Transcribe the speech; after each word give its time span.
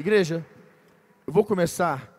Igreja, 0.00 0.46
eu 1.26 1.30
vou 1.30 1.44
começar 1.44 2.10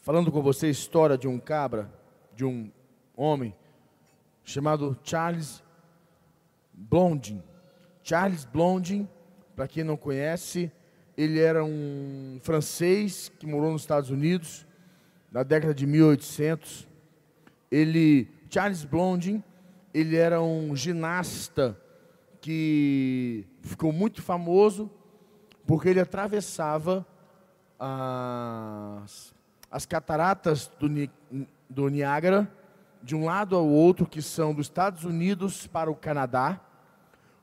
falando 0.00 0.32
com 0.32 0.40
você 0.40 0.64
a 0.64 0.70
história 0.70 1.18
de 1.18 1.28
um 1.28 1.38
cabra, 1.38 1.92
de 2.34 2.42
um 2.42 2.72
homem 3.14 3.54
chamado 4.42 4.96
Charles 5.04 5.62
Blondin. 6.72 7.42
Charles 8.02 8.46
Blondin, 8.46 9.06
para 9.54 9.68
quem 9.68 9.84
não 9.84 9.94
conhece, 9.94 10.72
ele 11.18 11.38
era 11.38 11.62
um 11.62 12.40
francês 12.40 13.30
que 13.38 13.46
morou 13.46 13.70
nos 13.70 13.82
Estados 13.82 14.08
Unidos 14.08 14.66
na 15.30 15.42
década 15.42 15.74
de 15.74 15.86
1800. 15.86 16.88
Ele, 17.70 18.26
Charles 18.48 18.86
Blondin, 18.86 19.44
ele 19.92 20.16
era 20.16 20.40
um 20.40 20.74
ginasta 20.74 21.78
que 22.40 23.44
ficou 23.60 23.92
muito 23.92 24.22
famoso 24.22 24.90
porque 25.68 25.90
ele 25.90 26.00
atravessava 26.00 27.06
as, 27.78 29.34
as 29.70 29.84
cataratas 29.84 30.70
do, 30.80 30.88
do 31.68 31.88
Niágara 31.90 32.50
de 33.02 33.14
um 33.14 33.26
lado 33.26 33.54
ao 33.54 33.68
outro, 33.68 34.06
que 34.06 34.22
são 34.22 34.54
dos 34.54 34.64
Estados 34.64 35.04
Unidos 35.04 35.66
para 35.66 35.90
o 35.90 35.94
Canadá, 35.94 36.58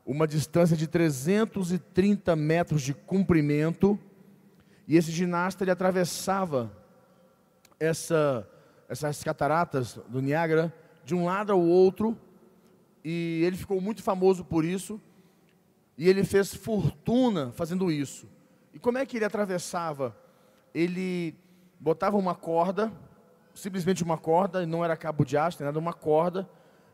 uma 0.03 0.27
distância 0.27 0.75
de 0.75 0.87
330 0.87 2.35
metros 2.35 2.81
de 2.81 2.95
comprimento, 2.95 3.97
e 4.87 4.97
esse 4.97 5.11
ginasta 5.11 5.63
ele 5.63 5.69
atravessava 5.69 6.71
essa, 7.79 8.49
essas 8.89 9.23
cataratas 9.23 9.99
do 10.09 10.19
Niágara 10.19 10.73
de 11.03 11.13
um 11.13 11.25
lado 11.25 11.51
ao 11.51 11.61
outro, 11.61 12.17
e 13.03 13.43
ele 13.45 13.55
ficou 13.55 13.79
muito 13.79 14.01
famoso 14.01 14.43
por 14.43 14.65
isso. 14.65 14.99
E 15.97 16.09
ele 16.09 16.23
fez 16.23 16.53
fortuna 16.53 17.51
fazendo 17.53 17.91
isso. 17.91 18.27
E 18.73 18.79
como 18.79 18.97
é 18.97 19.05
que 19.05 19.17
ele 19.17 19.25
atravessava? 19.25 20.15
Ele 20.73 21.35
botava 21.79 22.17
uma 22.17 22.35
corda, 22.35 22.91
simplesmente 23.53 24.03
uma 24.03 24.17
corda, 24.17 24.65
não 24.65 24.83
era 24.83 24.97
cabo 24.97 25.23
de 25.23 25.37
aço, 25.37 25.63
nada, 25.63 25.79
uma 25.79 25.93
corda. 25.93 26.47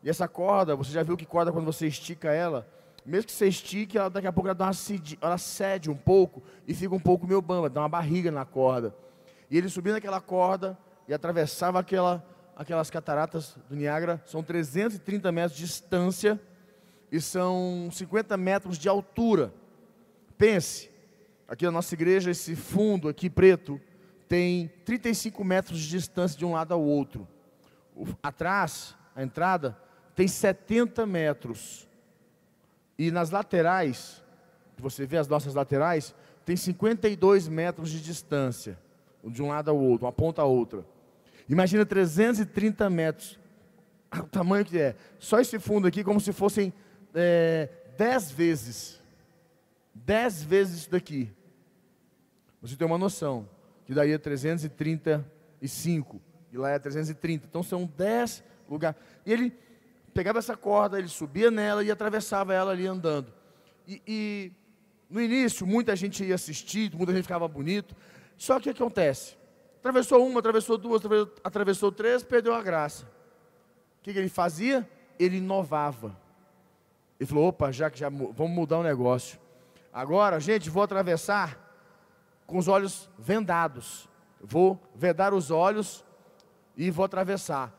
E 0.03 0.09
essa 0.09 0.27
corda, 0.27 0.75
você 0.75 0.91
já 0.91 1.03
viu 1.03 1.17
que 1.17 1.25
corda 1.25 1.51
quando 1.51 1.65
você 1.65 1.87
estica 1.87 2.31
ela, 2.31 2.67
mesmo 3.05 3.27
que 3.27 3.31
você 3.31 3.47
estique, 3.47 3.97
ela 3.97 4.09
daqui 4.09 4.27
a 4.27 4.31
pouco 4.31 4.47
ela, 4.47 4.55
dá 4.55 4.65
uma 4.65 4.73
cede, 4.73 5.17
ela 5.21 5.37
cede 5.37 5.89
um 5.89 5.95
pouco 5.95 6.43
e 6.67 6.73
fica 6.73 6.93
um 6.93 6.99
pouco 6.99 7.25
meio 7.25 7.41
bamba, 7.41 7.69
dá 7.69 7.81
uma 7.81 7.89
barriga 7.89 8.29
na 8.29 8.45
corda. 8.45 8.95
E 9.49 9.57
ele 9.57 9.69
subia 9.69 9.93
naquela 9.93 10.21
corda 10.21 10.77
e 11.07 11.13
atravessava 11.13 11.79
aquela, 11.79 12.23
aquelas 12.55 12.91
cataratas 12.91 13.57
do 13.67 13.75
Niágara, 13.75 14.21
são 14.25 14.43
330 14.43 15.31
metros 15.31 15.57
de 15.57 15.65
distância 15.65 16.39
e 17.11 17.19
são 17.19 17.89
50 17.91 18.37
metros 18.37 18.77
de 18.77 18.87
altura. 18.87 19.53
Pense, 20.37 20.89
aqui 21.47 21.65
na 21.65 21.71
nossa 21.71 21.93
igreja, 21.93 22.31
esse 22.31 22.55
fundo 22.55 23.09
aqui 23.09 23.29
preto 23.29 23.79
tem 24.27 24.71
35 24.85 25.43
metros 25.43 25.79
de 25.79 25.89
distância 25.89 26.37
de 26.37 26.45
um 26.45 26.53
lado 26.53 26.73
ao 26.73 26.81
outro. 26.81 27.27
Atrás, 28.23 28.95
a 29.13 29.21
entrada, 29.21 29.77
tem 30.15 30.27
70 30.27 31.05
metros. 31.05 31.87
E 32.97 33.11
nas 33.11 33.29
laterais, 33.29 34.23
você 34.77 35.05
vê 35.05 35.17
as 35.17 35.27
nossas 35.27 35.53
laterais, 35.53 36.15
tem 36.45 36.55
52 36.55 37.47
metros 37.47 37.91
de 37.91 38.01
distância, 38.01 38.79
de 39.23 39.43
um 39.43 39.49
lado 39.49 39.69
ao 39.69 39.77
outro, 39.77 40.05
uma 40.05 40.13
ponta 40.13 40.41
a 40.41 40.45
outra. 40.45 40.85
Imagina 41.49 41.85
330 41.85 42.89
metros, 42.89 43.37
o 44.15 44.23
tamanho 44.23 44.63
que 44.63 44.79
é. 44.79 44.95
Só 45.19 45.39
esse 45.39 45.59
fundo 45.59 45.87
aqui, 45.87 46.03
como 46.03 46.19
se 46.19 46.31
fossem 46.31 46.73
é, 47.13 47.69
dez 47.97 48.31
vezes, 48.31 49.01
dez 49.93 50.43
vezes 50.43 50.81
isso 50.81 50.91
daqui. 50.91 51.31
Você 52.61 52.75
tem 52.75 52.85
uma 52.85 52.97
noção, 52.97 53.47
que 53.85 53.93
daí 53.93 54.11
é 54.11 54.17
335, 54.17 56.21
e 56.51 56.57
lá 56.57 56.69
é 56.69 56.79
330. 56.79 57.47
Então 57.47 57.63
são 57.63 57.89
dez 57.97 58.43
lugares. 58.69 58.99
E 59.25 59.33
ele 59.33 59.53
pegava 60.13 60.39
essa 60.39 60.55
corda, 60.55 60.99
ele 60.99 61.07
subia 61.07 61.49
nela 61.49 61.83
e 61.83 61.91
atravessava 61.91 62.53
ela 62.53 62.71
ali 62.71 62.85
andando. 62.85 63.33
E, 63.87 64.01
e 64.07 64.51
no 65.09 65.21
início, 65.21 65.65
muita 65.65 65.95
gente 65.95 66.23
ia 66.23 66.35
assistir, 66.35 66.93
muita 66.95 67.13
gente 67.13 67.23
ficava 67.23 67.47
bonito. 67.47 67.95
Só 68.37 68.59
que 68.59 68.69
o 68.69 68.73
que 68.73 68.81
acontece? 68.81 69.35
Atravessou 69.79 70.25
uma, 70.25 70.39
atravessou 70.39 70.77
duas, 70.77 71.01
atravessou 71.43 71.91
três, 71.91 72.23
perdeu 72.23 72.53
a 72.53 72.61
graça. 72.61 73.05
O 73.99 74.03
que, 74.03 74.13
que 74.13 74.19
ele 74.19 74.29
fazia? 74.29 74.87
Ele 75.19 75.37
inovava. 75.37 76.15
Ele 77.21 77.27
falou: 77.27 77.49
opa, 77.49 77.71
já 77.71 77.87
que 77.87 77.99
já 77.99 78.09
vamos 78.09 78.49
mudar 78.49 78.77
o 78.77 78.79
um 78.79 78.83
negócio. 78.83 79.39
Agora, 79.93 80.39
gente, 80.39 80.71
vou 80.71 80.81
atravessar 80.81 81.55
com 82.47 82.57
os 82.57 82.67
olhos 82.67 83.07
vendados. 83.15 84.09
Vou 84.41 84.81
vedar 84.95 85.31
os 85.31 85.51
olhos 85.51 86.03
e 86.75 86.89
vou 86.89 87.05
atravessar. 87.05 87.71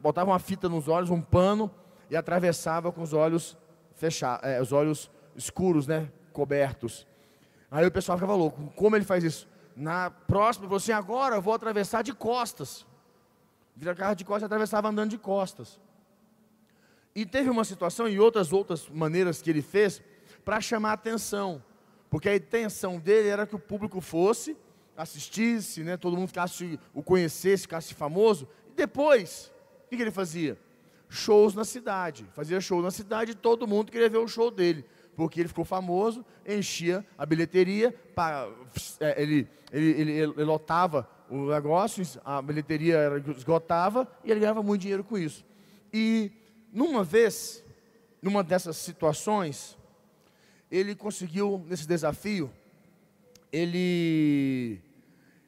Botava 0.00 0.30
uma 0.30 0.38
fita 0.38 0.66
nos 0.66 0.88
olhos, 0.88 1.10
um 1.10 1.20
pano, 1.20 1.70
e 2.08 2.16
atravessava 2.16 2.90
com 2.90 3.02
os 3.02 3.12
olhos 3.12 3.54
fechados, 3.94 4.48
é, 4.48 4.62
os 4.62 4.72
olhos 4.72 5.10
escuros, 5.36 5.86
né? 5.86 6.10
Cobertos. 6.32 7.06
Aí 7.70 7.84
o 7.84 7.90
pessoal 7.90 8.16
ficava 8.16 8.34
louco. 8.34 8.72
Como 8.74 8.96
ele 8.96 9.04
faz 9.04 9.22
isso? 9.22 9.46
Na 9.76 10.08
próxima, 10.08 10.64
ele 10.64 10.68
falou 10.68 10.78
assim: 10.78 10.92
agora 10.92 11.34
eu 11.36 11.42
vou 11.42 11.52
atravessar 11.52 12.00
de 12.00 12.14
costas. 12.14 12.86
Vira 13.76 13.94
carro 13.94 14.14
de 14.14 14.24
costas 14.24 14.44
e 14.44 14.46
atravessava 14.46 14.88
andando 14.88 15.10
de 15.10 15.18
costas. 15.18 15.78
E 17.16 17.24
teve 17.24 17.48
uma 17.48 17.64
situação 17.64 18.06
e 18.06 18.20
outras 18.20 18.52
outras 18.52 18.90
maneiras 18.90 19.40
que 19.40 19.48
ele 19.48 19.62
fez 19.62 20.02
para 20.44 20.60
chamar 20.60 20.92
atenção. 20.92 21.64
Porque 22.10 22.28
a 22.28 22.36
intenção 22.36 22.98
dele 22.98 23.28
era 23.28 23.46
que 23.46 23.56
o 23.56 23.58
público 23.58 24.02
fosse, 24.02 24.54
assistisse, 24.94 25.82
né, 25.82 25.96
todo 25.96 26.14
mundo 26.14 26.28
ficasse, 26.28 26.78
o 26.92 27.02
conhecesse, 27.02 27.62
ficasse 27.62 27.94
famoso. 27.94 28.46
E 28.70 28.74
depois, 28.74 29.50
o 29.86 29.88
que, 29.88 30.02
ele 30.02 30.10
fazia? 30.10 30.58
Shows 31.08 31.54
na 31.54 31.64
cidade. 31.64 32.26
Fazia 32.34 32.60
show 32.60 32.82
na 32.82 32.90
cidade 32.90 33.30
e 33.30 33.34
todo 33.34 33.66
mundo 33.66 33.90
queria 33.90 34.10
ver 34.10 34.18
o 34.18 34.28
show 34.28 34.50
dele. 34.50 34.84
Porque 35.16 35.40
ele 35.40 35.48
ficou 35.48 35.64
famoso, 35.64 36.22
enchia 36.46 37.02
a 37.16 37.24
bilheteria, 37.24 37.94
é, 39.00 39.22
ele, 39.22 39.48
ele, 39.72 39.90
ele, 40.02 40.12
ele 40.12 40.44
lotava 40.44 41.08
o 41.30 41.46
negócio, 41.46 42.04
a 42.22 42.42
bilheteria 42.42 43.10
esgotava 43.34 44.06
e 44.22 44.30
ele 44.30 44.40
ganhava 44.40 44.62
muito 44.62 44.82
dinheiro 44.82 45.02
com 45.02 45.16
isso. 45.16 45.46
E 45.90 46.30
numa 46.76 47.02
vez, 47.02 47.64
numa 48.20 48.44
dessas 48.44 48.76
situações, 48.76 49.78
ele 50.70 50.94
conseguiu, 50.94 51.64
nesse 51.66 51.88
desafio, 51.88 52.52
ele 53.50 54.82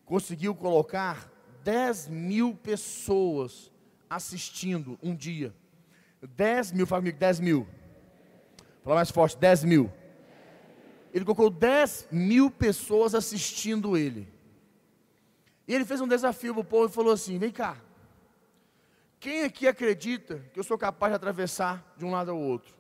conseguiu 0.06 0.54
colocar 0.54 1.30
10 1.62 2.08
mil 2.08 2.54
pessoas 2.54 3.70
assistindo 4.08 4.98
um 5.02 5.14
dia. 5.14 5.54
10 6.22 6.72
mil, 6.72 6.86
fala 6.86 7.02
comigo, 7.02 7.18
10 7.18 7.40
mil. 7.40 7.68
Fala 8.82 8.96
mais 8.96 9.10
forte, 9.10 9.36
10 9.36 9.64
mil. 9.64 9.92
Ele 11.12 11.26
colocou 11.26 11.50
10 11.50 12.08
mil 12.10 12.50
pessoas 12.50 13.14
assistindo 13.14 13.98
ele. 13.98 14.26
E 15.66 15.74
ele 15.74 15.84
fez 15.84 16.00
um 16.00 16.08
desafio 16.08 16.54
para 16.54 16.62
o 16.62 16.64
povo 16.64 16.86
e 16.86 16.94
falou 16.94 17.12
assim: 17.12 17.38
vem 17.38 17.50
cá, 17.50 17.76
quem 19.20 19.43
aqui 19.43 19.67
acredita 19.67 20.44
que 20.53 20.59
eu 20.59 20.65
sou 20.65 20.79
capaz 20.79 21.12
de 21.12 21.17
atravessar 21.17 21.94
de 21.97 22.05
um 22.05 22.11
lado 22.11 22.31
ao 22.31 22.38
outro? 22.38 22.75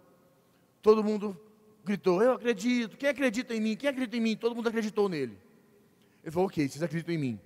Todo 0.80 1.02
mundo 1.02 1.38
gritou, 1.84 2.22
eu 2.22 2.32
acredito. 2.32 2.96
Quem 2.96 3.08
acredita 3.08 3.54
em 3.54 3.60
mim? 3.60 3.76
Quem 3.76 3.90
acredita 3.90 4.16
em 4.16 4.20
mim? 4.20 4.36
Todo 4.36 4.54
mundo 4.54 4.68
acreditou 4.68 5.08
nele. 5.08 5.36
Ele 6.22 6.30
falou, 6.30 6.48
ok, 6.48 6.68
vocês 6.68 6.82
acreditam 6.82 7.14
em 7.14 7.18
mim. 7.18 7.40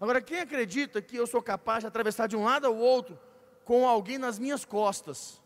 Agora, 0.00 0.20
quem 0.20 0.40
acredita 0.40 1.02
que 1.02 1.16
eu 1.16 1.26
sou 1.26 1.42
capaz 1.42 1.80
de 1.82 1.88
atravessar 1.88 2.28
de 2.28 2.36
um 2.36 2.44
lado 2.44 2.66
ao 2.66 2.76
outro 2.76 3.18
com 3.64 3.88
alguém 3.88 4.18
nas 4.18 4.38
minhas 4.38 4.64
costas? 4.64 5.42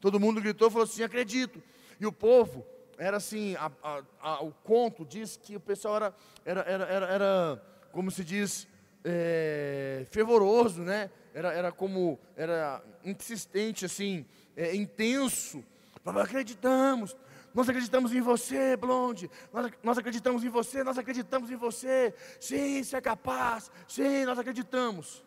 Todo 0.00 0.20
mundo 0.20 0.40
gritou 0.40 0.68
e 0.68 0.70
falou 0.70 0.84
assim: 0.84 1.02
acredito. 1.02 1.62
E 1.98 2.06
o 2.06 2.12
povo, 2.12 2.66
era 2.98 3.16
assim, 3.16 3.54
a, 3.56 3.70
a, 3.82 4.02
a, 4.20 4.42
o 4.42 4.52
conto 4.52 5.04
diz 5.04 5.36
que 5.36 5.56
o 5.56 5.60
pessoal 5.60 5.96
era, 5.96 6.14
era, 6.44 6.60
era, 6.62 6.84
era, 6.84 7.06
era 7.06 7.62
como 7.92 8.10
se 8.10 8.22
diz, 8.22 8.66
é, 9.04 10.06
fervoroso, 10.10 10.82
né? 10.82 11.10
Era, 11.34 11.52
era 11.52 11.72
como, 11.72 12.18
era 12.36 12.82
insistente, 13.04 13.84
assim, 13.84 14.26
é, 14.56 14.74
intenso. 14.74 15.64
Acreditamos, 16.04 17.16
nós 17.52 17.68
acreditamos 17.68 18.14
em 18.14 18.20
você, 18.20 18.76
Blonde. 18.76 19.30
Nós, 19.52 19.72
nós 19.82 19.98
acreditamos 19.98 20.44
em 20.44 20.48
você, 20.48 20.84
nós 20.84 20.98
acreditamos 20.98 21.50
em 21.50 21.56
você. 21.56 22.14
Sim, 22.40 22.82
você 22.82 22.96
é 22.96 23.00
capaz. 23.00 23.70
Sim, 23.88 24.24
nós 24.24 24.38
acreditamos. 24.38 25.24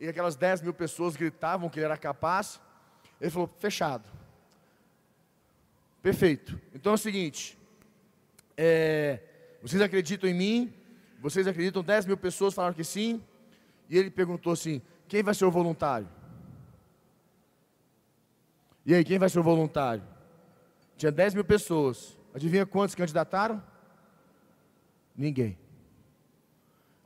E 0.00 0.08
aquelas 0.08 0.36
10 0.36 0.62
mil 0.62 0.72
pessoas 0.72 1.16
gritavam 1.16 1.68
que 1.68 1.78
ele 1.78 1.84
era 1.84 1.96
capaz. 1.96 2.60
Ele 3.20 3.30
falou: 3.30 3.50
fechado. 3.58 4.08
Perfeito. 6.00 6.58
Então 6.74 6.92
é 6.92 6.94
o 6.94 6.98
seguinte: 6.98 7.58
é, 8.56 9.20
vocês 9.60 9.82
acreditam 9.82 10.30
em 10.30 10.34
mim? 10.34 10.74
Vocês 11.20 11.46
acreditam? 11.46 11.82
10 11.82 12.06
mil 12.06 12.16
pessoas 12.16 12.54
falaram 12.54 12.74
que 12.74 12.84
sim. 12.84 13.22
E 13.90 13.98
ele 13.98 14.10
perguntou 14.10 14.52
assim: 14.52 14.80
quem 15.08 15.22
vai 15.22 15.34
ser 15.34 15.46
o 15.46 15.50
voluntário? 15.50 16.08
E 18.84 18.94
aí, 18.94 19.04
quem 19.04 19.18
vai 19.18 19.28
ser 19.28 19.38
o 19.38 19.42
voluntário? 19.42 20.02
Tinha 20.96 21.10
10 21.10 21.34
mil 21.34 21.44
pessoas. 21.44 22.16
Adivinha 22.34 22.64
quantos 22.64 22.94
candidataram? 22.94 23.62
Ninguém. 25.16 25.58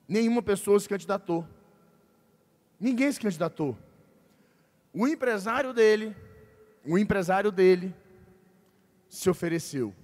Nenhuma 0.07 0.43
pessoa 0.43 0.79
se 0.79 0.89
candidatou. 0.89 1.47
Ninguém 2.79 3.11
se 3.11 3.21
candidatou. 3.21 3.77
O 4.93 5.07
empresário 5.09 5.73
dele, 5.73 6.15
o 6.85 6.99
empresário 6.99 7.51
dele 7.51 7.95
se 9.09 9.31
ofereceu. 9.31 9.95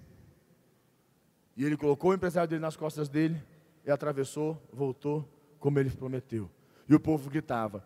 E 1.57 1.65
ele 1.65 1.77
colocou 1.77 2.13
o 2.13 2.15
empresário 2.15 2.49
dele 2.49 2.63
nas 2.63 2.77
costas 2.77 3.09
dele 3.09 3.43
e 3.85 3.91
atravessou, 3.91 4.63
voltou, 4.73 5.29
como 5.59 5.79
ele 5.79 5.91
prometeu. 5.91 6.51
E 6.89 6.95
o 6.95 7.01
povo 7.01 7.29
gritava. 7.29 7.79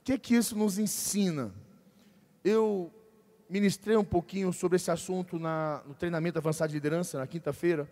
O 0.00 0.04
que, 0.04 0.18
que 0.18 0.34
isso 0.34 0.56
nos 0.56 0.78
ensina? 0.78 1.52
Eu 2.42 2.90
ministrei 3.48 3.96
um 3.96 4.04
pouquinho 4.04 4.52
sobre 4.52 4.76
esse 4.76 4.90
assunto 4.90 5.38
na, 5.38 5.82
no 5.86 5.94
treinamento 5.94 6.38
avançado 6.38 6.68
de 6.68 6.74
liderança, 6.74 7.18
na 7.18 7.26
quinta-feira, 7.26 7.88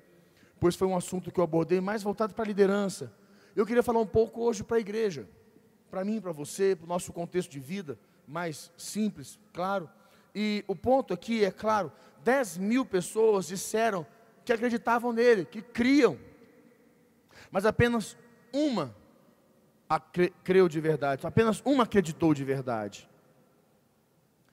pois 0.59 0.75
foi 0.75 0.87
um 0.87 0.97
assunto 0.97 1.31
que 1.31 1.39
eu 1.39 1.45
abordei 1.45 1.81
mais 1.81 2.03
voltado 2.03 2.35
para 2.35 2.45
a 2.45 2.49
liderança. 2.49 3.13
Eu 3.55 3.67
queria 3.67 3.83
falar 3.83 4.01
um 4.01 4.07
pouco 4.07 4.43
hoje 4.43 4.63
para 4.63 4.77
a 4.77 4.81
igreja, 4.81 5.29
para 5.91 6.05
mim, 6.05 6.21
para 6.21 6.33
você, 6.33 6.75
para 6.77 6.85
o 6.85 6.89
nosso 6.89 7.13
contexto 7.13 7.51
de 7.51 7.61
vida, 7.61 7.99
mais 8.27 8.71
simples, 8.77 9.39
claro. 9.53 9.89
E 10.35 10.65
o 10.67 10.77
ponto 10.77 11.15
aqui 11.15 11.45
é 11.45 11.51
claro: 11.51 11.91
10 12.23 12.59
mil 12.59 12.85
pessoas 12.85 13.47
disseram 13.47 14.07
que 14.45 14.53
acreditavam 14.53 15.13
nele, 15.13 15.45
que 15.45 15.63
criam, 15.63 16.19
mas 17.51 17.65
apenas 17.65 18.17
uma 18.53 18.95
creu 20.43 20.69
de 20.69 20.81
verdade, 20.81 21.27
apenas 21.27 21.63
uma 21.65 21.85
acreditou 21.85 22.35
de 22.35 22.45
verdade. 22.45 23.09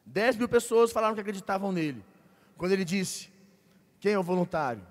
10 0.05 0.37
mil 0.37 0.49
pessoas 0.49 0.91
falaram 0.91 1.15
que 1.15 1.21
acreditavam 1.21 1.71
nele. 1.71 2.03
Quando 2.57 2.71
ele 2.71 2.85
disse: 2.85 3.29
Quem 3.99 4.13
é 4.13 4.19
o 4.19 4.23
voluntário? 4.23 4.85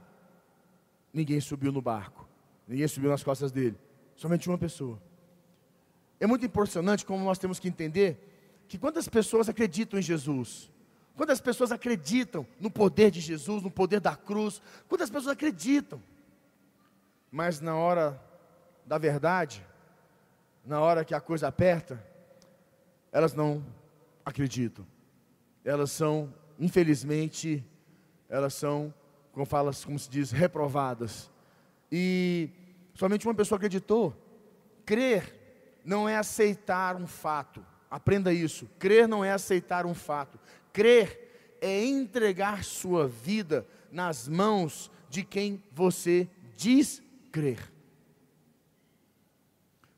Ninguém 1.12 1.40
subiu 1.40 1.70
no 1.70 1.82
barco, 1.82 2.26
ninguém 2.66 2.88
subiu 2.88 3.10
nas 3.10 3.22
costas 3.22 3.52
dele, 3.52 3.76
somente 4.16 4.48
uma 4.48 4.58
pessoa. 4.58 5.00
É 6.18 6.26
muito 6.26 6.46
impressionante 6.46 7.04
como 7.04 7.24
nós 7.24 7.38
temos 7.38 7.58
que 7.58 7.68
entender 7.68 8.64
que 8.66 8.78
quantas 8.78 9.08
pessoas 9.08 9.48
acreditam 9.48 9.98
em 9.98 10.02
Jesus, 10.02 10.70
quantas 11.14 11.40
pessoas 11.40 11.70
acreditam 11.70 12.46
no 12.58 12.70
poder 12.70 13.10
de 13.10 13.20
Jesus, 13.20 13.62
no 13.62 13.70
poder 13.70 14.00
da 14.00 14.16
cruz, 14.16 14.62
quantas 14.88 15.10
pessoas 15.10 15.32
acreditam, 15.32 16.02
mas 17.30 17.60
na 17.60 17.76
hora 17.76 18.20
da 18.86 18.96
verdade, 18.98 19.64
na 20.64 20.80
hora 20.80 21.04
que 21.04 21.14
a 21.14 21.20
coisa 21.20 21.48
aperta, 21.48 22.02
elas 23.10 23.34
não 23.34 23.64
acreditam 24.24 24.86
elas 25.64 25.90
são, 25.90 26.32
infelizmente, 26.58 27.64
elas 28.28 28.54
são, 28.54 28.92
como, 29.32 29.46
como 29.46 29.98
se 29.98 30.10
diz, 30.10 30.30
reprovadas. 30.30 31.30
E 31.90 32.50
somente 32.94 33.26
uma 33.26 33.34
pessoa 33.34 33.56
acreditou. 33.56 34.14
Crer 34.84 35.80
não 35.84 36.08
é 36.08 36.16
aceitar 36.16 36.96
um 36.96 37.06
fato. 37.06 37.64
Aprenda 37.90 38.32
isso. 38.32 38.68
Crer 38.78 39.06
não 39.06 39.24
é 39.24 39.32
aceitar 39.32 39.86
um 39.86 39.94
fato. 39.94 40.38
Crer 40.72 41.58
é 41.60 41.84
entregar 41.84 42.64
sua 42.64 43.06
vida 43.06 43.66
nas 43.90 44.26
mãos 44.26 44.90
de 45.08 45.22
quem 45.22 45.62
você 45.70 46.28
diz 46.56 47.02
crer. 47.30 47.71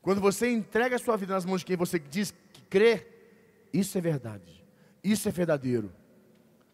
Quando 0.05 0.21
você 0.21 0.51
entrega 0.51 0.97
a 0.97 0.99
sua 0.99 1.17
vida 1.17 1.33
nas 1.33 1.45
mãos 1.45 1.61
de 1.61 1.65
quem 1.65 1.75
você 1.75 1.97
diz 1.97 2.31
que 2.53 2.61
crer, 2.69 3.67
isso 3.73 3.97
é 3.97 4.01
verdade. 4.01 4.63
Isso 5.03 5.27
é 5.27 5.31
verdadeiro. 5.31 5.91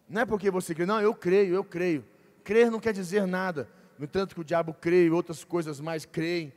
Não 0.09 0.23
é 0.23 0.25
porque 0.25 0.51
você 0.51 0.75
crê, 0.75 0.85
não, 0.85 0.99
eu 0.99 1.15
creio, 1.15 1.55
eu 1.55 1.63
creio. 1.63 2.03
Crer 2.43 2.69
não 2.69 2.81
quer 2.81 2.91
dizer 2.91 3.25
nada. 3.25 3.69
No 3.97 4.03
entanto 4.03 4.35
que 4.35 4.41
o 4.41 4.43
diabo 4.43 4.73
crê 4.73 5.05
e 5.05 5.09
outras 5.09 5.45
coisas 5.45 5.79
mais 5.79 6.03
creem. 6.03 6.51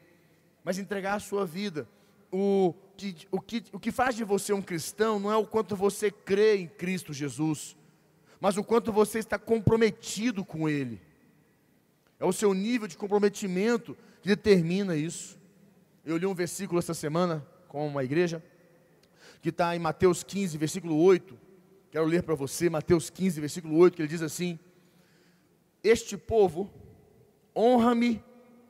Mas 0.65 0.77
entregar 0.77 1.15
a 1.15 1.21
sua 1.21 1.47
vida. 1.47 1.89
O 2.33 2.75
o, 3.31 3.41
que, 3.41 3.63
o 3.73 3.79
que 3.79 3.93
faz 3.93 4.17
de 4.17 4.25
você 4.25 4.53
um 4.53 4.61
cristão 4.61 5.21
não 5.21 5.31
é 5.31 5.37
o 5.37 5.47
quanto 5.47 5.77
você 5.77 6.11
crê 6.11 6.57
em 6.57 6.67
Cristo 6.67 7.13
Jesus, 7.13 7.77
mas 8.41 8.57
o 8.57 8.65
quanto 8.65 8.93
você 8.93 9.21
está 9.21 9.39
comprometido 9.39 10.45
com 10.45 10.69
Ele. 10.69 11.01
É 12.19 12.25
o 12.25 12.33
seu 12.33 12.53
nível 12.53 12.89
de 12.89 12.97
comprometimento 12.97 13.97
que 14.21 14.29
determina 14.29 14.97
isso. 14.97 15.39
Eu 16.05 16.17
li 16.17 16.27
um 16.27 16.35
versículo 16.35 16.79
essa 16.79 16.95
semana 16.95 17.47
com 17.69 17.87
uma 17.87 18.05
igreja, 18.05 18.43
que 19.41 19.49
está 19.49 19.75
em 19.75 19.79
Mateus 19.79 20.23
15, 20.23 20.57
versículo 20.59 20.97
8 21.03 21.45
Quero 21.95 22.07
ler 22.07 22.25
para 22.25 22.35
você 22.35 22.69
Mateus 22.69 23.09
15, 23.09 23.41
versículo 23.41 23.77
8, 23.77 23.95
que 23.95 24.03
ele 24.03 24.09
diz 24.09 24.21
assim: 24.21 24.59
Este 25.81 26.17
povo 26.17 26.69
honra-me 27.55 28.21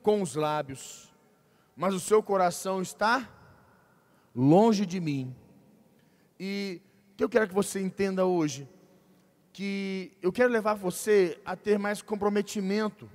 com 0.03 0.21
os 0.21 0.35
lábios, 0.35 1.11
mas 1.75 1.95
o 1.95 2.01
seu 2.01 2.23
coração 2.23 2.83
está 2.83 3.27
longe 4.37 4.85
de 4.85 5.01
mim. 5.01 5.35
E 6.39 6.83
o 7.15 7.17
que 7.17 7.25
eu 7.25 7.29
quero 7.31 7.49
que 7.49 7.55
você 7.55 7.81
entenda 7.81 8.27
hoje, 8.27 8.69
que 9.55 10.13
eu 10.21 10.31
quero 10.31 10.53
levar 10.53 10.75
você 10.75 11.41
a 11.47 11.57
ter 11.57 11.79
mais 11.79 12.03
comprometimento, 12.03 13.11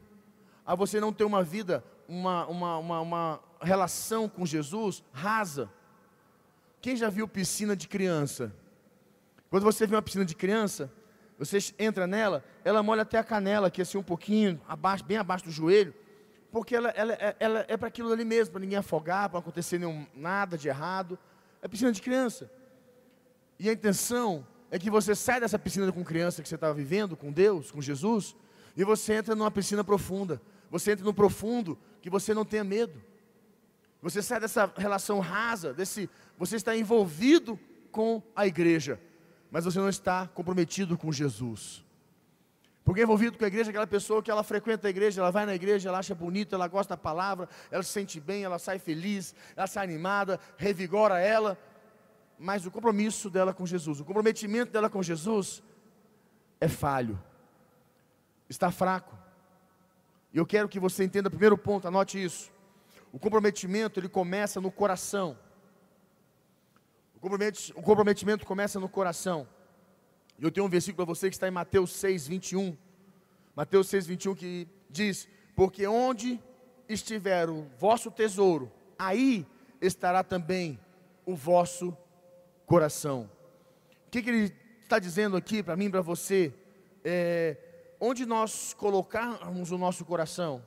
a 0.66 0.74
você 0.74 1.00
não 1.00 1.14
ter 1.14 1.24
uma 1.24 1.44
vida, 1.44 1.84
uma, 2.08 2.48
uma, 2.48 2.78
uma, 2.80 3.00
uma 3.00 3.40
relação 3.66 4.30
com 4.30 4.46
Jesus 4.46 5.04
rasa. 5.12 5.70
Quem 6.82 6.96
já 6.96 7.10
viu 7.10 7.28
piscina 7.28 7.76
de 7.76 7.88
criança? 7.88 8.54
Quando 9.50 9.64
você 9.64 9.86
vê 9.86 9.96
uma 9.96 10.02
piscina 10.02 10.24
de 10.24 10.36
criança, 10.36 10.92
você 11.38 11.58
entra 11.78 12.06
nela, 12.06 12.44
ela 12.64 12.84
molha 12.84 13.02
até 13.02 13.18
a 13.18 13.24
canela, 13.24 13.68
aqui 13.68 13.82
assim 13.82 13.98
um 13.98 14.04
pouquinho, 14.04 14.62
abaixo, 14.68 15.04
bem 15.04 15.18
abaixo 15.18 15.46
do 15.46 15.52
joelho, 15.52 15.94
porque 16.52 16.76
ela, 16.76 16.90
ela, 16.90 17.14
ela 17.40 17.66
é 17.68 17.78
para 17.78 17.88
aquilo 17.88 18.12
ali 18.12 18.26
mesmo, 18.26 18.54
para 18.54 18.62
ninguém 18.62 18.78
afogar, 18.78 19.30
para 19.30 19.40
acontecer 19.40 19.78
nenhum, 19.78 20.06
nada 20.16 20.58
de 20.58 20.68
errado. 20.68 21.18
É 21.62 21.68
piscina 21.68 21.92
de 21.92 22.02
criança. 22.02 22.50
E 23.60 23.70
a 23.70 23.74
intenção 23.74 24.46
é 24.72 24.80
que 24.80 24.90
você 24.90 25.14
saia 25.16 25.42
dessa 25.42 25.60
piscina 25.60 25.92
com 25.92 26.04
criança 26.04 26.42
que 26.42 26.50
você 26.50 26.56
estava 26.56 26.74
vivendo, 26.74 27.16
com 27.16 27.32
Deus, 27.32 27.72
com 27.72 27.82
Jesus, 27.82 28.36
e 28.76 28.84
você 28.84 29.14
entra 29.14 29.36
numa 29.36 29.52
piscina 29.52 29.84
profunda. 29.84 30.42
Você 30.72 30.92
entra 30.92 31.06
no 31.06 31.14
profundo 31.14 31.78
que 32.02 32.10
você 32.10 32.34
não 32.34 32.46
tenha 32.46 32.64
medo. 32.64 33.02
Você 34.02 34.22
sai 34.22 34.40
dessa 34.40 34.72
relação 34.78 35.20
rasa, 35.20 35.74
desse, 35.74 36.10
você 36.38 36.56
está 36.56 36.76
envolvido 36.76 37.60
com 37.92 38.22
a 38.36 38.48
igreja 38.48 39.00
mas 39.52 39.66
você 39.66 39.80
não 39.80 39.90
está 39.90 40.28
comprometido 40.28 40.98
com 40.98 41.12
Jesus. 41.12 41.84
Porque 42.84 43.02
envolvido 43.02 43.38
com 43.38 43.44
a 43.44 43.48
igreja, 43.48 43.70
é 43.70 43.72
aquela 43.72 43.88
pessoa 43.88 44.22
que 44.22 44.32
ela 44.32 44.44
frequenta 44.44 44.88
a 44.88 44.90
igreja, 44.90 45.22
ela 45.22 45.32
vai 45.32 45.46
na 45.46 45.54
igreja, 45.54 45.90
ela 45.90 46.00
acha 46.00 46.16
bonito, 46.16 46.56
ela 46.56 46.68
gosta 46.68 46.96
da 46.96 46.98
palavra, 46.98 47.48
ela 47.70 47.84
se 47.84 47.90
sente 47.90 48.20
bem, 48.20 48.44
ela 48.44 48.58
sai 48.58 48.80
feliz, 48.80 49.36
ela 49.56 49.68
sai 49.68 49.84
animada, 49.84 50.40
revigora 50.58 51.20
ela, 51.20 51.58
mas 52.38 52.66
o 52.66 52.72
compromisso 52.72 53.30
dela 53.30 53.54
com 53.54 53.66
Jesus, 53.66 54.00
o 54.00 54.06
comprometimento 54.06 54.72
dela 54.72 54.90
com 54.90 55.04
Jesus 55.04 55.62
é 56.60 56.68
falho, 56.68 57.22
está 58.48 58.72
fraco. 58.72 59.18
E 60.34 60.38
eu 60.38 60.46
quero 60.46 60.70
que 60.70 60.80
você 60.80 61.04
entenda 61.04 61.28
o 61.28 61.32
primeiro 61.32 61.58
ponto, 61.58 61.88
anote 61.88 62.24
isso. 62.24 62.52
O 63.12 63.20
comprometimento 63.20 64.00
ele 64.00 64.10
começa 64.10 64.62
no 64.62 64.72
coração. 64.72 65.38
O 67.22 67.82
comprometimento 67.82 68.46
começa 68.46 68.80
no 68.80 68.88
coração. 68.88 69.48
E 70.38 70.44
eu 70.44 70.52
tenho 70.52 70.66
um 70.66 70.70
versículo 70.70 71.06
para 71.06 71.14
você 71.14 71.30
que 71.30 71.36
está 71.36 71.48
em 71.48 71.52
Mateus 71.52 71.92
6, 71.94 72.28
21. 72.28 72.78
Mateus 73.56 73.88
6, 73.88 74.08
21 74.08 74.36
que 74.36 74.68
diz: 74.90 75.28
Porque 75.56 75.86
onde 75.86 76.42
estiver 76.88 77.50
o 77.50 77.64
vosso 77.78 78.10
tesouro, 78.10 78.72
aí 78.98 79.46
estará 79.82 80.24
também 80.24 80.80
o 81.26 81.36
vosso 81.36 81.96
coração. 82.66 83.30
O 84.08 84.12
que, 84.12 84.22
que 84.22 84.30
ele 84.30 84.56
está 84.82 84.98
dizendo 84.98 85.36
aqui 85.36 85.62
para 85.62 85.76
mim 85.76 85.90
para 85.90 86.02
você? 86.02 86.54
É, 87.04 87.58
onde 88.00 88.26
nós 88.26 88.74
colocarmos 88.74 89.72
o 89.72 89.78
nosso 89.78 90.06
coração, 90.06 90.64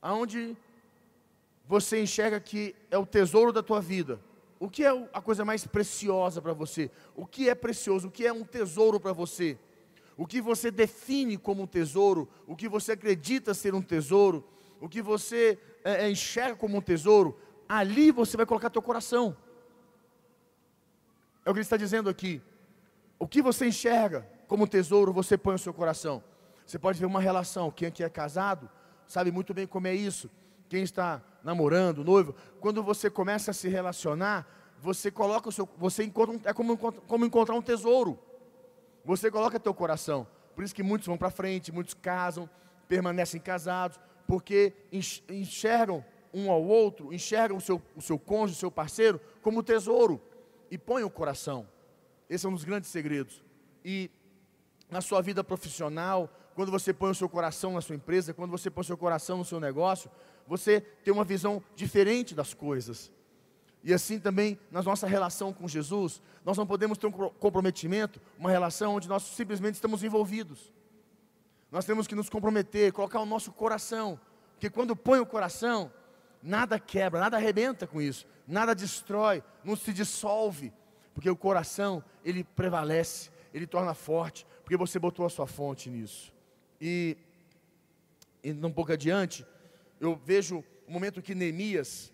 aonde 0.00 0.56
você 1.66 2.02
enxerga 2.02 2.38
que 2.38 2.74
é 2.90 2.98
o 2.98 3.06
tesouro 3.06 3.52
da 3.52 3.62
tua 3.62 3.80
vida, 3.80 4.20
o 4.60 4.68
que 4.68 4.84
é 4.84 5.08
a 5.12 5.20
coisa 5.20 5.44
mais 5.44 5.66
preciosa 5.66 6.40
para 6.40 6.52
você? 6.52 6.90
O 7.14 7.26
que 7.26 7.48
é 7.48 7.54
precioso? 7.54 8.08
O 8.08 8.10
que 8.10 8.26
é 8.26 8.32
um 8.32 8.44
tesouro 8.44 9.00
para 9.00 9.12
você? 9.12 9.58
O 10.16 10.26
que 10.26 10.40
você 10.40 10.70
define 10.70 11.36
como 11.36 11.62
um 11.62 11.66
tesouro? 11.66 12.28
O 12.46 12.54
que 12.54 12.68
você 12.68 12.92
acredita 12.92 13.52
ser 13.52 13.74
um 13.74 13.82
tesouro? 13.82 14.46
O 14.80 14.88
que 14.88 15.02
você 15.02 15.58
é, 15.82 16.04
é 16.04 16.10
enxerga 16.10 16.56
como 16.56 16.76
um 16.76 16.80
tesouro? 16.80 17.38
Ali 17.68 18.10
você 18.10 18.36
vai 18.36 18.46
colocar 18.46 18.70
teu 18.70 18.82
coração. 18.82 19.36
É 21.44 21.50
o 21.50 21.52
que 21.52 21.58
ele 21.58 21.60
está 21.60 21.76
dizendo 21.76 22.08
aqui. 22.08 22.40
O 23.18 23.26
que 23.26 23.42
você 23.42 23.66
enxerga 23.66 24.26
como 24.46 24.66
tesouro, 24.66 25.12
você 25.12 25.36
põe 25.36 25.52
no 25.52 25.58
seu 25.58 25.74
coração. 25.74 26.22
Você 26.64 26.78
pode 26.78 26.98
ver 26.98 27.06
uma 27.06 27.20
relação. 27.20 27.70
Quem 27.70 27.88
aqui 27.88 28.04
é 28.04 28.08
casado 28.08 28.70
sabe 29.06 29.30
muito 29.30 29.52
bem 29.52 29.66
como 29.66 29.86
é 29.86 29.94
isso 29.94 30.30
quem 30.68 30.82
está 30.82 31.22
namorando, 31.42 32.04
noivo, 32.04 32.34
quando 32.60 32.82
você 32.82 33.10
começa 33.10 33.50
a 33.50 33.54
se 33.54 33.68
relacionar, 33.68 34.46
você 34.78 35.10
coloca 35.10 35.48
o 35.48 35.52
seu, 35.52 35.68
você 35.78 36.04
encontra, 36.04 36.50
é 36.50 36.52
como, 36.52 36.76
como 36.76 37.24
encontrar 37.24 37.54
um 37.54 37.62
tesouro. 37.62 38.18
Você 39.04 39.30
coloca 39.30 39.60
teu 39.60 39.74
coração. 39.74 40.26
Por 40.54 40.64
isso 40.64 40.74
que 40.74 40.82
muitos 40.82 41.06
vão 41.06 41.16
para 41.16 41.30
frente, 41.30 41.72
muitos 41.72 41.94
casam, 41.94 42.48
permanecem 42.88 43.40
casados, 43.40 43.98
porque 44.26 44.72
enxergam 45.28 46.04
um 46.32 46.50
ao 46.50 46.62
outro, 46.62 47.12
enxergam 47.12 47.56
o 47.56 47.60
seu, 47.60 47.80
o 47.94 48.02
seu 48.02 48.18
cônjuge, 48.18 48.56
o 48.56 48.60
seu 48.60 48.70
parceiro, 48.70 49.20
como 49.42 49.62
tesouro 49.62 50.20
e 50.70 50.78
põem 50.78 51.04
o 51.04 51.10
coração. 51.10 51.68
Esse 52.28 52.46
é 52.46 52.48
um 52.48 52.52
dos 52.52 52.64
grandes 52.64 52.90
segredos. 52.90 53.42
E 53.84 54.10
na 54.90 55.00
sua 55.00 55.20
vida 55.20 55.44
profissional, 55.44 56.30
quando 56.54 56.70
você 56.70 56.92
põe 56.92 57.10
o 57.10 57.14
seu 57.14 57.28
coração 57.28 57.72
na 57.72 57.80
sua 57.80 57.96
empresa, 57.96 58.32
quando 58.32 58.50
você 58.50 58.70
põe 58.70 58.82
o 58.82 58.86
seu 58.86 58.96
coração 58.96 59.38
no 59.38 59.44
seu 59.44 59.58
negócio, 59.58 60.10
você 60.46 60.80
tem 60.80 61.12
uma 61.12 61.24
visão 61.24 61.62
diferente 61.74 62.34
das 62.34 62.54
coisas. 62.54 63.10
E 63.82 63.92
assim 63.92 64.18
também 64.18 64.58
na 64.70 64.82
nossa 64.82 65.06
relação 65.06 65.52
com 65.52 65.68
Jesus, 65.68 66.22
nós 66.44 66.56
não 66.56 66.66
podemos 66.66 66.96
ter 66.96 67.06
um 67.06 67.12
comprometimento, 67.12 68.20
uma 68.38 68.50
relação 68.50 68.94
onde 68.94 69.08
nós 69.08 69.22
simplesmente 69.22 69.74
estamos 69.74 70.02
envolvidos. 70.02 70.72
Nós 71.70 71.84
temos 71.84 72.06
que 72.06 72.14
nos 72.14 72.30
comprometer, 72.30 72.92
colocar 72.92 73.20
o 73.20 73.26
nosso 73.26 73.52
coração, 73.52 74.18
porque 74.52 74.70
quando 74.70 74.96
põe 74.96 75.20
o 75.20 75.26
coração, 75.26 75.92
nada 76.42 76.78
quebra, 76.78 77.20
nada 77.20 77.36
arrebenta 77.36 77.86
com 77.86 78.00
isso, 78.00 78.26
nada 78.46 78.74
destrói, 78.74 79.42
não 79.62 79.76
se 79.76 79.92
dissolve, 79.92 80.72
porque 81.12 81.28
o 81.28 81.36
coração, 81.36 82.02
ele 82.24 82.44
prevalece, 82.44 83.30
ele 83.52 83.66
torna 83.66 83.94
forte, 83.94 84.46
porque 84.62 84.76
você 84.76 84.98
botou 84.98 85.26
a 85.26 85.30
sua 85.30 85.46
fonte 85.46 85.88
nisso. 85.90 86.33
E, 86.86 87.16
e 88.42 88.52
um 88.52 88.70
pouco 88.70 88.92
adiante, 88.92 89.42
eu 89.98 90.20
vejo 90.22 90.62
o 90.86 90.92
momento 90.92 91.22
que 91.22 91.34
Neemias, 91.34 92.12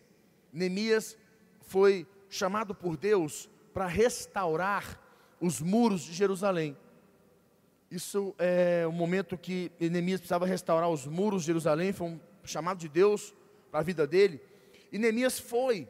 Neemias 0.52 1.16
foi 1.62 2.06
chamado 2.28 2.72
por 2.72 2.96
Deus 2.96 3.50
para 3.74 3.88
restaurar 3.88 5.02
os 5.40 5.60
muros 5.60 6.02
de 6.02 6.12
Jerusalém. 6.12 6.76
Isso 7.90 8.32
é 8.38 8.86
o 8.86 8.92
momento 8.92 9.36
que 9.36 9.72
Neemias 9.80 10.20
precisava 10.20 10.46
restaurar 10.46 10.88
os 10.88 11.04
muros 11.04 11.42
de 11.42 11.46
Jerusalém, 11.48 11.92
foi 11.92 12.06
um 12.06 12.20
chamado 12.44 12.78
de 12.78 12.88
Deus 12.88 13.34
para 13.72 13.80
a 13.80 13.82
vida 13.82 14.06
dele. 14.06 14.40
E 14.92 15.00
Neemias 15.00 15.40
foi 15.40 15.88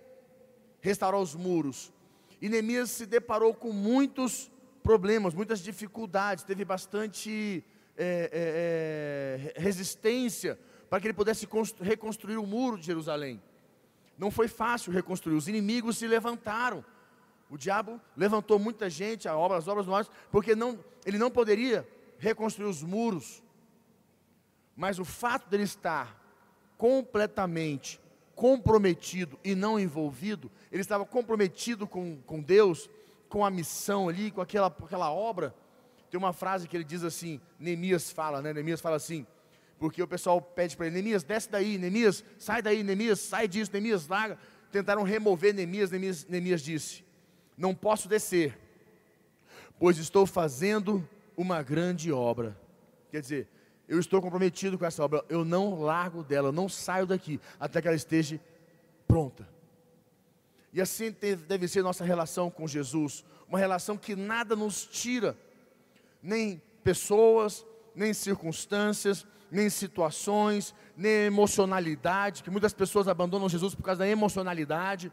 restaurar 0.80 1.20
os 1.20 1.34
muros. 1.34 1.92
E 2.40 2.48
Neemias 2.48 2.88
se 2.88 3.04
deparou 3.04 3.52
com 3.52 3.74
muitos 3.74 4.50
problemas, 4.82 5.34
muitas 5.34 5.60
dificuldades, 5.60 6.44
teve 6.44 6.64
bastante 6.64 7.62
é, 7.96 9.52
é, 9.52 9.52
é 9.56 9.60
resistência 9.60 10.58
para 10.88 11.00
que 11.00 11.06
ele 11.06 11.14
pudesse 11.14 11.48
reconstruir 11.80 12.36
o 12.36 12.46
muro 12.46 12.78
de 12.78 12.86
Jerusalém. 12.86 13.40
Não 14.18 14.30
foi 14.30 14.48
fácil 14.48 14.92
reconstruir, 14.92 15.36
os 15.36 15.48
inimigos 15.48 15.98
se 15.98 16.06
levantaram. 16.06 16.84
O 17.48 17.56
diabo 17.56 18.00
levantou 18.16 18.58
muita 18.58 18.88
gente, 18.88 19.28
a 19.28 19.36
obra, 19.36 19.56
as 19.56 19.66
obras 19.66 19.86
nós, 19.86 20.10
porque 20.30 20.54
não, 20.54 20.78
ele 21.04 21.18
não 21.18 21.30
poderia 21.30 21.88
reconstruir 22.18 22.68
os 22.68 22.82
muros. 22.82 23.42
Mas 24.76 24.98
o 24.98 25.04
fato 25.04 25.48
dele 25.48 25.64
estar 25.64 26.16
completamente 26.76 28.00
comprometido 28.34 29.38
e 29.44 29.54
não 29.54 29.78
envolvido, 29.78 30.50
ele 30.72 30.80
estava 30.80 31.04
comprometido 31.04 31.86
com, 31.86 32.16
com 32.22 32.40
Deus, 32.40 32.88
com 33.28 33.44
a 33.44 33.50
missão 33.50 34.08
ali, 34.08 34.30
com 34.30 34.40
aquela, 34.40 34.70
com 34.70 34.84
aquela 34.84 35.12
obra. 35.12 35.54
Tem 36.10 36.18
uma 36.18 36.32
frase 36.32 36.66
que 36.66 36.76
ele 36.76 36.84
diz 36.84 37.04
assim, 37.04 37.40
Neemias 37.58 38.10
fala, 38.10 38.42
né? 38.42 38.52
Neemias 38.52 38.80
fala 38.80 38.96
assim, 38.96 39.26
porque 39.78 40.02
o 40.02 40.08
pessoal 40.08 40.42
pede 40.42 40.76
para 40.76 40.86
ele, 40.86 40.94
Neemias, 40.94 41.22
desce 41.22 41.48
daí, 41.48 41.78
Neemias, 41.78 42.24
sai 42.38 42.60
daí, 42.60 42.82
Neemias, 42.82 43.20
sai 43.20 43.46
disso, 43.46 43.70
Neemias, 43.72 44.08
larga. 44.08 44.38
Tentaram 44.72 45.02
remover 45.02 45.54
Neemias, 45.54 45.90
Neemias, 46.28 46.60
disse, 46.62 47.04
não 47.56 47.74
posso 47.74 48.08
descer, 48.08 48.58
pois 49.78 49.98
estou 49.98 50.26
fazendo 50.26 51.08
uma 51.36 51.62
grande 51.62 52.12
obra. 52.12 52.56
Quer 53.10 53.20
dizer, 53.20 53.48
eu 53.88 53.98
estou 53.98 54.20
comprometido 54.20 54.78
com 54.78 54.84
essa 54.84 55.02
obra, 55.02 55.24
eu 55.28 55.44
não 55.44 55.80
largo 55.80 56.22
dela, 56.22 56.48
eu 56.48 56.52
não 56.52 56.68
saio 56.68 57.06
daqui 57.06 57.40
até 57.58 57.80
que 57.80 57.88
ela 57.88 57.96
esteja 57.96 58.40
pronta. 59.06 59.48
E 60.72 60.80
assim 60.80 61.14
deve 61.48 61.66
ser 61.66 61.82
nossa 61.82 62.04
relação 62.04 62.50
com 62.50 62.68
Jesus, 62.68 63.24
uma 63.48 63.58
relação 63.58 63.96
que 63.96 64.14
nada 64.14 64.54
nos 64.54 64.84
tira, 64.84 65.36
nem 66.22 66.62
pessoas, 66.82 67.64
nem 67.94 68.12
circunstâncias, 68.12 69.26
nem 69.50 69.68
situações, 69.68 70.74
nem 70.96 71.26
emocionalidade, 71.26 72.42
que 72.42 72.50
muitas 72.50 72.72
pessoas 72.72 73.08
abandonam 73.08 73.48
Jesus 73.48 73.74
por 73.74 73.82
causa 73.82 74.00
da 74.00 74.08
emocionalidade, 74.08 75.12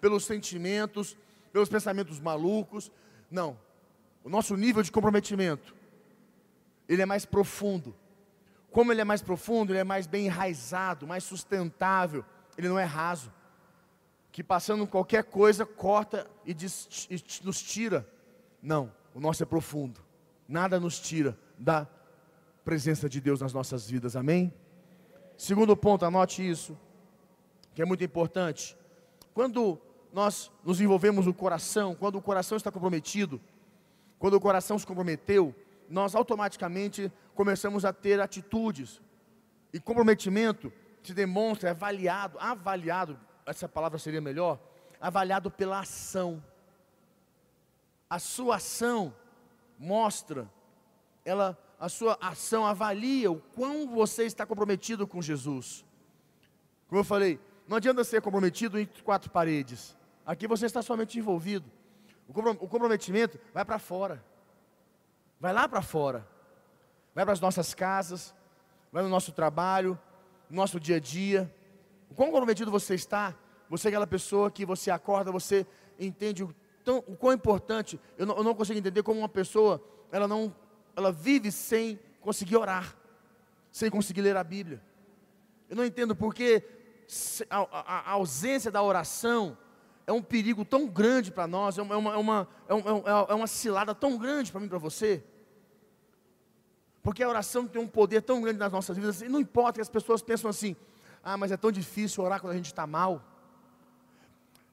pelos 0.00 0.24
sentimentos, 0.24 1.16
pelos 1.52 1.68
pensamentos 1.68 2.18
malucos. 2.18 2.90
Não. 3.30 3.58
O 4.22 4.28
nosso 4.28 4.56
nível 4.56 4.82
de 4.82 4.90
comprometimento, 4.90 5.74
ele 6.88 7.02
é 7.02 7.06
mais 7.06 7.24
profundo. 7.26 7.94
Como 8.70 8.90
ele 8.90 9.00
é 9.00 9.04
mais 9.04 9.22
profundo, 9.22 9.72
ele 9.72 9.80
é 9.80 9.84
mais 9.84 10.06
bem 10.06 10.26
enraizado, 10.26 11.06
mais 11.06 11.22
sustentável. 11.24 12.24
Ele 12.56 12.68
não 12.68 12.78
é 12.78 12.84
raso. 12.84 13.32
Que 14.32 14.42
passando 14.42 14.86
qualquer 14.86 15.24
coisa, 15.24 15.64
corta 15.64 16.28
e, 16.44 16.52
diz, 16.52 17.06
e 17.08 17.22
nos 17.44 17.62
tira. 17.62 18.08
Não, 18.60 18.90
o 19.14 19.20
nosso 19.20 19.42
é 19.42 19.46
profundo. 19.46 20.00
Nada 20.48 20.78
nos 20.78 20.98
tira 20.98 21.38
da 21.58 21.86
presença 22.64 23.08
de 23.08 23.20
Deus 23.20 23.40
nas 23.40 23.52
nossas 23.52 23.88
vidas, 23.88 24.16
amém? 24.16 24.52
Segundo 25.36 25.76
ponto, 25.76 26.04
anote 26.04 26.48
isso, 26.48 26.78
que 27.74 27.82
é 27.82 27.84
muito 27.84 28.04
importante. 28.04 28.76
Quando 29.32 29.80
nós 30.12 30.50
nos 30.64 30.80
envolvemos 30.80 31.26
no 31.26 31.34
coração, 31.34 31.94
quando 31.94 32.16
o 32.16 32.22
coração 32.22 32.56
está 32.56 32.70
comprometido, 32.70 33.40
quando 34.18 34.34
o 34.34 34.40
coração 34.40 34.78
se 34.78 34.86
comprometeu, 34.86 35.54
nós 35.88 36.14
automaticamente 36.14 37.12
começamos 37.34 37.84
a 37.84 37.92
ter 37.92 38.20
atitudes. 38.20 39.00
E 39.72 39.80
comprometimento 39.80 40.72
se 41.02 41.12
demonstra, 41.12 41.68
é 41.68 41.72
avaliado, 41.72 42.38
avaliado, 42.38 43.18
essa 43.44 43.68
palavra 43.68 43.98
seria 43.98 44.20
melhor, 44.20 44.58
avaliado 45.00 45.50
pela 45.50 45.80
ação. 45.80 46.42
A 48.08 48.18
sua 48.18 48.56
ação 48.56 49.12
mostra, 49.84 50.50
ela 51.24 51.58
a 51.78 51.88
sua 51.88 52.16
ação 52.20 52.66
avalia 52.66 53.30
o 53.30 53.40
quão 53.54 53.86
você 53.88 54.24
está 54.24 54.46
comprometido 54.46 55.06
com 55.06 55.20
Jesus. 55.20 55.84
Como 56.88 57.00
eu 57.00 57.04
falei, 57.04 57.38
não 57.68 57.76
adianta 57.76 58.02
ser 58.04 58.22
comprometido 58.22 58.78
entre 58.78 59.02
quatro 59.02 59.30
paredes. 59.30 59.96
Aqui 60.24 60.46
você 60.46 60.64
está 60.66 60.80
somente 60.80 61.18
envolvido. 61.18 61.70
O 62.26 62.68
comprometimento 62.68 63.38
vai 63.52 63.64
para 63.64 63.78
fora. 63.78 64.24
Vai 65.38 65.52
lá 65.52 65.68
para 65.68 65.82
fora. 65.82 66.26
Vai 67.14 67.24
para 67.24 67.32
as 67.32 67.40
nossas 67.40 67.74
casas, 67.74 68.34
vai 68.90 69.02
no 69.02 69.08
nosso 69.08 69.30
trabalho, 69.30 69.98
no 70.48 70.56
nosso 70.56 70.80
dia 70.80 70.96
a 70.96 71.00
dia. 71.00 71.52
O 72.10 72.14
quão 72.14 72.30
comprometido 72.30 72.70
você 72.70 72.94
está? 72.94 73.34
Você 73.68 73.88
é 73.88 73.90
aquela 73.90 74.06
pessoa 74.06 74.50
que 74.50 74.64
você 74.64 74.90
acorda, 74.90 75.30
você 75.30 75.66
entende 75.98 76.42
o, 76.42 76.54
tão, 76.84 76.98
o 77.06 77.16
quão 77.16 77.32
importante. 77.32 77.98
Eu 78.16 78.26
não, 78.26 78.36
eu 78.36 78.44
não 78.44 78.54
consigo 78.54 78.78
entender 78.78 79.02
como 79.02 79.20
uma 79.20 79.28
pessoa 79.28 79.82
ela 80.12 80.28
não 80.28 80.54
ela 80.96 81.10
vive 81.10 81.50
sem 81.50 81.98
conseguir 82.20 82.56
orar, 82.56 82.94
sem 83.72 83.90
conseguir 83.90 84.20
ler 84.20 84.36
a 84.36 84.44
Bíblia. 84.44 84.80
Eu 85.68 85.74
não 85.76 85.84
entendo 85.84 86.14
porque 86.14 86.62
a, 87.50 87.58
a, 87.58 88.10
a 88.10 88.10
ausência 88.12 88.70
da 88.70 88.80
oração 88.82 89.58
é 90.06 90.12
um 90.12 90.22
perigo 90.22 90.64
tão 90.64 90.86
grande 90.86 91.32
para 91.32 91.46
nós, 91.46 91.78
é 91.78 91.82
uma, 91.82 91.94
é, 91.94 91.98
uma, 91.98 92.48
é, 92.68 92.74
uma, 92.74 92.88
é, 92.98 93.32
é 93.32 93.34
uma 93.34 93.46
cilada 93.46 93.94
tão 93.94 94.16
grande 94.16 94.52
para 94.52 94.60
mim 94.60 94.66
e 94.66 94.70
para 94.70 94.78
você. 94.78 95.24
Porque 97.02 97.22
a 97.22 97.28
oração 97.28 97.66
tem 97.66 97.82
um 97.82 97.88
poder 97.88 98.22
tão 98.22 98.40
grande 98.40 98.58
nas 98.58 98.72
nossas 98.72 98.96
vidas, 98.96 99.20
e 99.20 99.28
não 99.28 99.40
importa 99.40 99.78
que 99.78 99.82
as 99.82 99.88
pessoas 99.88 100.22
pensam 100.22 100.48
assim, 100.48 100.76
ah, 101.22 101.36
mas 101.36 101.50
é 101.50 101.56
tão 101.56 101.72
difícil 101.72 102.22
orar 102.22 102.40
quando 102.40 102.52
a 102.52 102.56
gente 102.56 102.66
está 102.66 102.86
mal, 102.86 103.22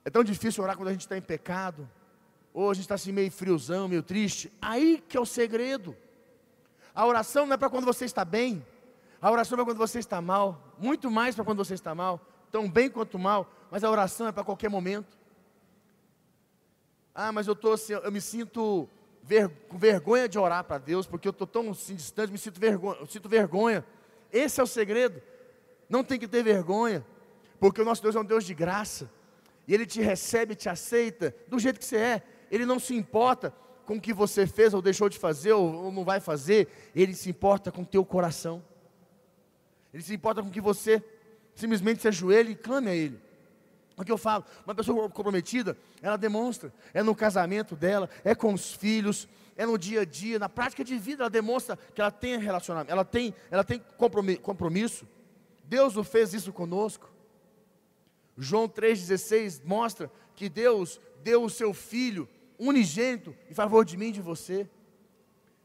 é 0.06 0.10
tão 0.10 0.24
difícil 0.24 0.64
orar 0.64 0.78
quando 0.78 0.90
a 0.90 0.92
gente 0.92 1.02
está 1.02 1.18
em 1.18 1.22
pecado, 1.22 1.90
ou 2.54 2.70
a 2.70 2.74
gente 2.74 2.84
está 2.84 2.96
assim 2.96 3.12
meio 3.12 3.32
friozão, 3.32 3.88
meio 3.88 4.04
triste, 4.04 4.52
aí 4.62 5.04
que 5.08 5.18
é 5.18 5.20
o 5.20 5.26
segredo. 5.26 5.96
A 6.94 7.06
oração 7.06 7.46
não 7.46 7.54
é 7.54 7.58
para 7.58 7.70
quando 7.70 7.86
você 7.86 8.06
está 8.06 8.26
bem, 8.26 8.66
a 9.22 9.32
oração 9.32 9.56
é 9.56 9.58
para 9.58 9.66
quando 9.66 9.78
você 9.78 10.00
está 10.00 10.22
mal, 10.22 10.76
muito 10.78 11.10
mais 11.10 11.36
para 11.36 11.46
quando 11.46 11.58
você 11.58 11.74
está 11.74 11.96
mal, 11.96 12.20
tão 12.52 12.70
bem 12.70 12.90
quanto 12.90 13.18
mal, 13.18 13.50
mas 13.70 13.84
a 13.84 13.90
oração 13.90 14.28
é 14.28 14.32
para 14.32 14.44
qualquer 14.44 14.70
momento. 14.70 15.18
Ah, 17.14 17.32
mas 17.32 17.48
eu 17.48 17.56
tô 17.56 17.74
assim, 17.74 17.94
eu 17.94 18.12
me 18.12 18.22
sinto 18.22 18.90
ver, 19.24 19.50
com 19.68 19.78
vergonha 19.78 20.28
de 20.28 20.40
orar 20.40 20.64
para 20.64 20.78
Deus, 20.78 21.06
porque 21.06 21.28
eu 21.28 21.32
estou 21.32 21.48
tão 21.48 21.72
assim, 21.72 21.96
distante, 21.96 22.32
me 22.32 22.38
sinto 22.38 22.60
vergonha, 22.60 22.98
eu 23.00 23.06
sinto 23.06 23.30
vergonha. 23.30 23.86
Esse 24.32 24.60
é 24.60 24.64
o 24.64 24.68
segredo. 24.68 25.22
Não 25.90 26.04
tem 26.04 26.18
que 26.18 26.28
ter 26.28 26.44
vergonha, 26.44 27.06
porque 27.60 27.82
o 27.82 27.86
nosso 27.86 28.02
Deus 28.02 28.16
é 28.16 28.20
um 28.20 28.26
Deus 28.26 28.44
de 28.44 28.54
graça, 28.54 29.10
e 29.68 29.74
Ele 29.74 29.86
te 29.86 30.02
recebe, 30.02 30.56
te 30.56 30.68
aceita 30.68 31.36
do 31.48 31.60
jeito 31.60 31.80
que 31.80 31.86
você 31.86 31.98
é. 31.98 32.24
Ele 32.52 32.66
não 32.66 32.78
se 32.78 32.94
importa 32.94 33.54
com 33.86 33.96
o 33.96 34.02
que 34.02 34.14
você 34.14 34.46
fez 34.46 34.74
ou 34.74 34.82
deixou 34.82 35.10
de 35.10 35.18
fazer 35.18 35.54
ou, 35.54 35.92
não 35.92 36.04
vai 36.04 36.20
fazer, 36.20 36.68
ele 36.94 37.16
se 37.16 37.30
importa 37.30 37.72
com 37.72 37.82
o 37.82 37.86
teu 37.86 38.06
coração. 38.06 38.62
Ele 39.94 40.04
se 40.04 40.14
importa 40.14 40.44
com 40.44 40.50
que 40.50 40.62
você 40.62 41.04
simplesmente 41.56 42.02
se 42.02 42.08
ajoelhe 42.10 42.52
e 42.52 42.56
clame 42.56 42.90
a 42.90 42.96
ele. 42.96 43.20
É 43.98 44.02
o 44.02 44.06
que 44.06 44.12
eu 44.12 44.18
falo, 44.18 44.44
uma 44.66 44.76
pessoa 44.76 45.10
comprometida, 45.10 45.78
ela 46.02 46.18
demonstra, 46.18 46.74
é 46.94 47.04
no 47.04 47.16
casamento 47.16 47.76
dela, 47.76 48.10
é 48.24 48.34
com 48.34 48.54
os 48.54 48.74
filhos, 48.74 49.28
é 49.56 49.66
no 49.66 49.78
dia 49.78 50.02
a 50.02 50.06
dia, 50.06 50.40
na 50.40 50.50
prática 50.50 50.84
de 50.84 50.98
vida, 50.98 51.24
ela 51.24 51.30
demonstra 51.30 51.78
que 51.94 52.02
ela 52.02 52.12
tem 52.12 52.38
relacionamento, 52.38 52.92
ela 52.92 53.06
tem, 53.06 53.34
ela 53.50 53.64
tem 53.64 53.82
compromisso. 54.42 55.08
Deus 55.66 55.96
não 55.96 56.04
fez 56.04 56.34
isso 56.34 56.52
conosco. 56.52 57.10
João 58.38 58.68
3,16 58.68 59.62
mostra 59.64 60.12
que 60.36 60.50
Deus 60.50 61.00
deu 61.24 61.44
o 61.44 61.50
seu 61.50 61.74
Filho 61.74 62.28
unigênito 62.70 63.36
em 63.50 63.54
favor 63.54 63.84
de 63.84 63.98
mim 63.98 64.08
e 64.08 64.12
de 64.14 64.22
você. 64.22 64.70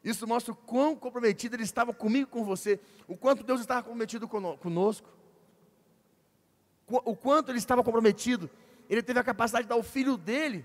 Isso 0.03 0.27
mostra 0.27 0.53
o 0.53 0.57
quão 0.57 0.95
comprometido 0.97 1.57
Ele 1.57 1.65
estava 1.65 1.93
comigo 1.93 2.31
com 2.31 2.45
você, 2.45 2.81
o 3.09 3.17
quanto 3.17 3.43
Deus 3.43 3.61
estava 3.61 3.83
comprometido 3.83 4.29
conosco, 4.29 5.09
o 6.87 7.17
quanto 7.17 7.51
Ele 7.51 7.59
estava 7.59 7.83
comprometido. 7.83 8.49
Ele 8.89 9.03
teve 9.03 9.19
a 9.19 9.25
capacidade 9.25 9.65
de 9.65 9.69
dar 9.69 9.77
o 9.77 9.83
Filho 9.83 10.17
dele. 10.17 10.65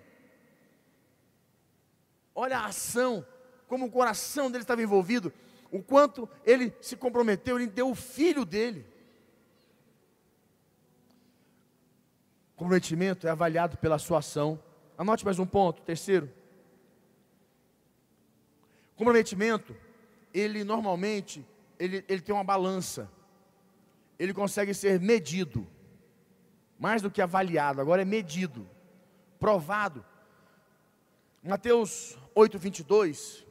Olha 2.35 2.59
a 2.59 2.65
ação, 2.65 3.25
como 3.67 3.87
o 3.87 3.91
coração 3.91 4.49
dele 4.49 4.63
estava 4.63 4.81
envolvido, 4.81 5.33
o 5.71 5.81
quanto 5.81 6.29
ele 6.45 6.73
se 6.81 6.95
comprometeu, 6.95 7.57
ele 7.57 7.67
deu 7.67 7.89
o 7.89 7.95
Filho 7.95 8.45
dele. 8.45 8.85
Comprometimento 12.55 13.25
é 13.25 13.31
avaliado 13.31 13.77
pela 13.77 13.97
sua 13.97 14.19
ação. 14.19 14.61
Anote 15.01 15.25
mais 15.25 15.39
um 15.39 15.47
ponto, 15.47 15.81
terceiro. 15.81 16.31
Comprometimento, 18.95 19.75
ele 20.31 20.63
normalmente, 20.63 21.43
ele, 21.79 22.05
ele 22.07 22.21
tem 22.21 22.35
uma 22.35 22.43
balança. 22.43 23.09
Ele 24.19 24.31
consegue 24.31 24.75
ser 24.75 24.99
medido. 24.99 25.67
Mais 26.77 27.01
do 27.01 27.09
que 27.09 27.19
avaliado, 27.19 27.81
agora 27.81 28.03
é 28.03 28.05
medido, 28.05 28.69
provado. 29.39 30.05
Mateus 31.41 32.15
8, 32.35 32.59
22 32.59 33.43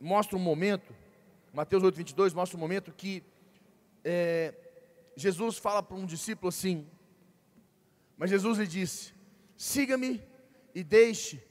mostra 0.00 0.38
um 0.38 0.40
momento, 0.40 0.96
Mateus 1.52 1.82
8, 1.82 1.96
22 1.96 2.32
mostra 2.32 2.56
um 2.56 2.60
momento 2.60 2.90
que 2.90 3.22
é, 4.02 4.54
Jesus 5.14 5.58
fala 5.58 5.82
para 5.82 5.98
um 5.98 6.06
discípulo 6.06 6.48
assim, 6.48 6.86
mas 8.16 8.30
Jesus 8.30 8.56
lhe 8.56 8.66
disse: 8.66 9.12
siga-me 9.54 10.32
e 10.74 10.82
deixe 10.82 11.42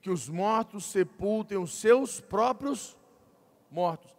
que 0.00 0.10
os 0.10 0.28
mortos 0.28 0.84
sepultem 0.84 1.58
os 1.58 1.74
seus 1.74 2.20
próprios 2.20 2.96
mortos. 3.70 4.14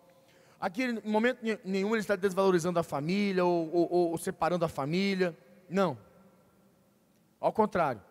Aqui, 0.59 0.83
em 0.83 1.01
momento 1.09 1.39
nenhum, 1.63 1.89
ele 1.89 1.99
está 1.99 2.15
desvalorizando 2.15 2.79
a 2.79 2.83
família 2.83 3.43
ou, 3.43 3.69
ou, 3.73 4.11
ou 4.11 4.17
separando 4.17 4.63
a 4.63 4.69
família. 4.69 5.37
Não. 5.69 5.97
Ao 7.39 7.51
contrário. 7.51 8.01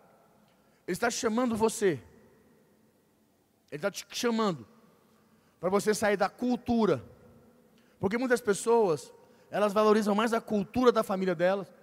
Ele 0.85 0.93
está 0.93 1.09
chamando 1.09 1.55
você. 1.55 1.99
Ele 3.71 3.77
está 3.77 3.89
te 3.89 4.05
chamando 4.09 4.67
para 5.59 5.69
você 5.69 5.93
sair 5.93 6.17
da 6.17 6.29
cultura. 6.29 7.03
Porque 7.99 8.17
muitas 8.17 8.41
pessoas, 8.41 9.11
elas 9.49 9.73
valorizam 9.73 10.13
mais 10.13 10.33
a 10.33 10.41
cultura 10.41 10.91
da 10.91 11.03
família 11.03 11.33
delas 11.33 11.73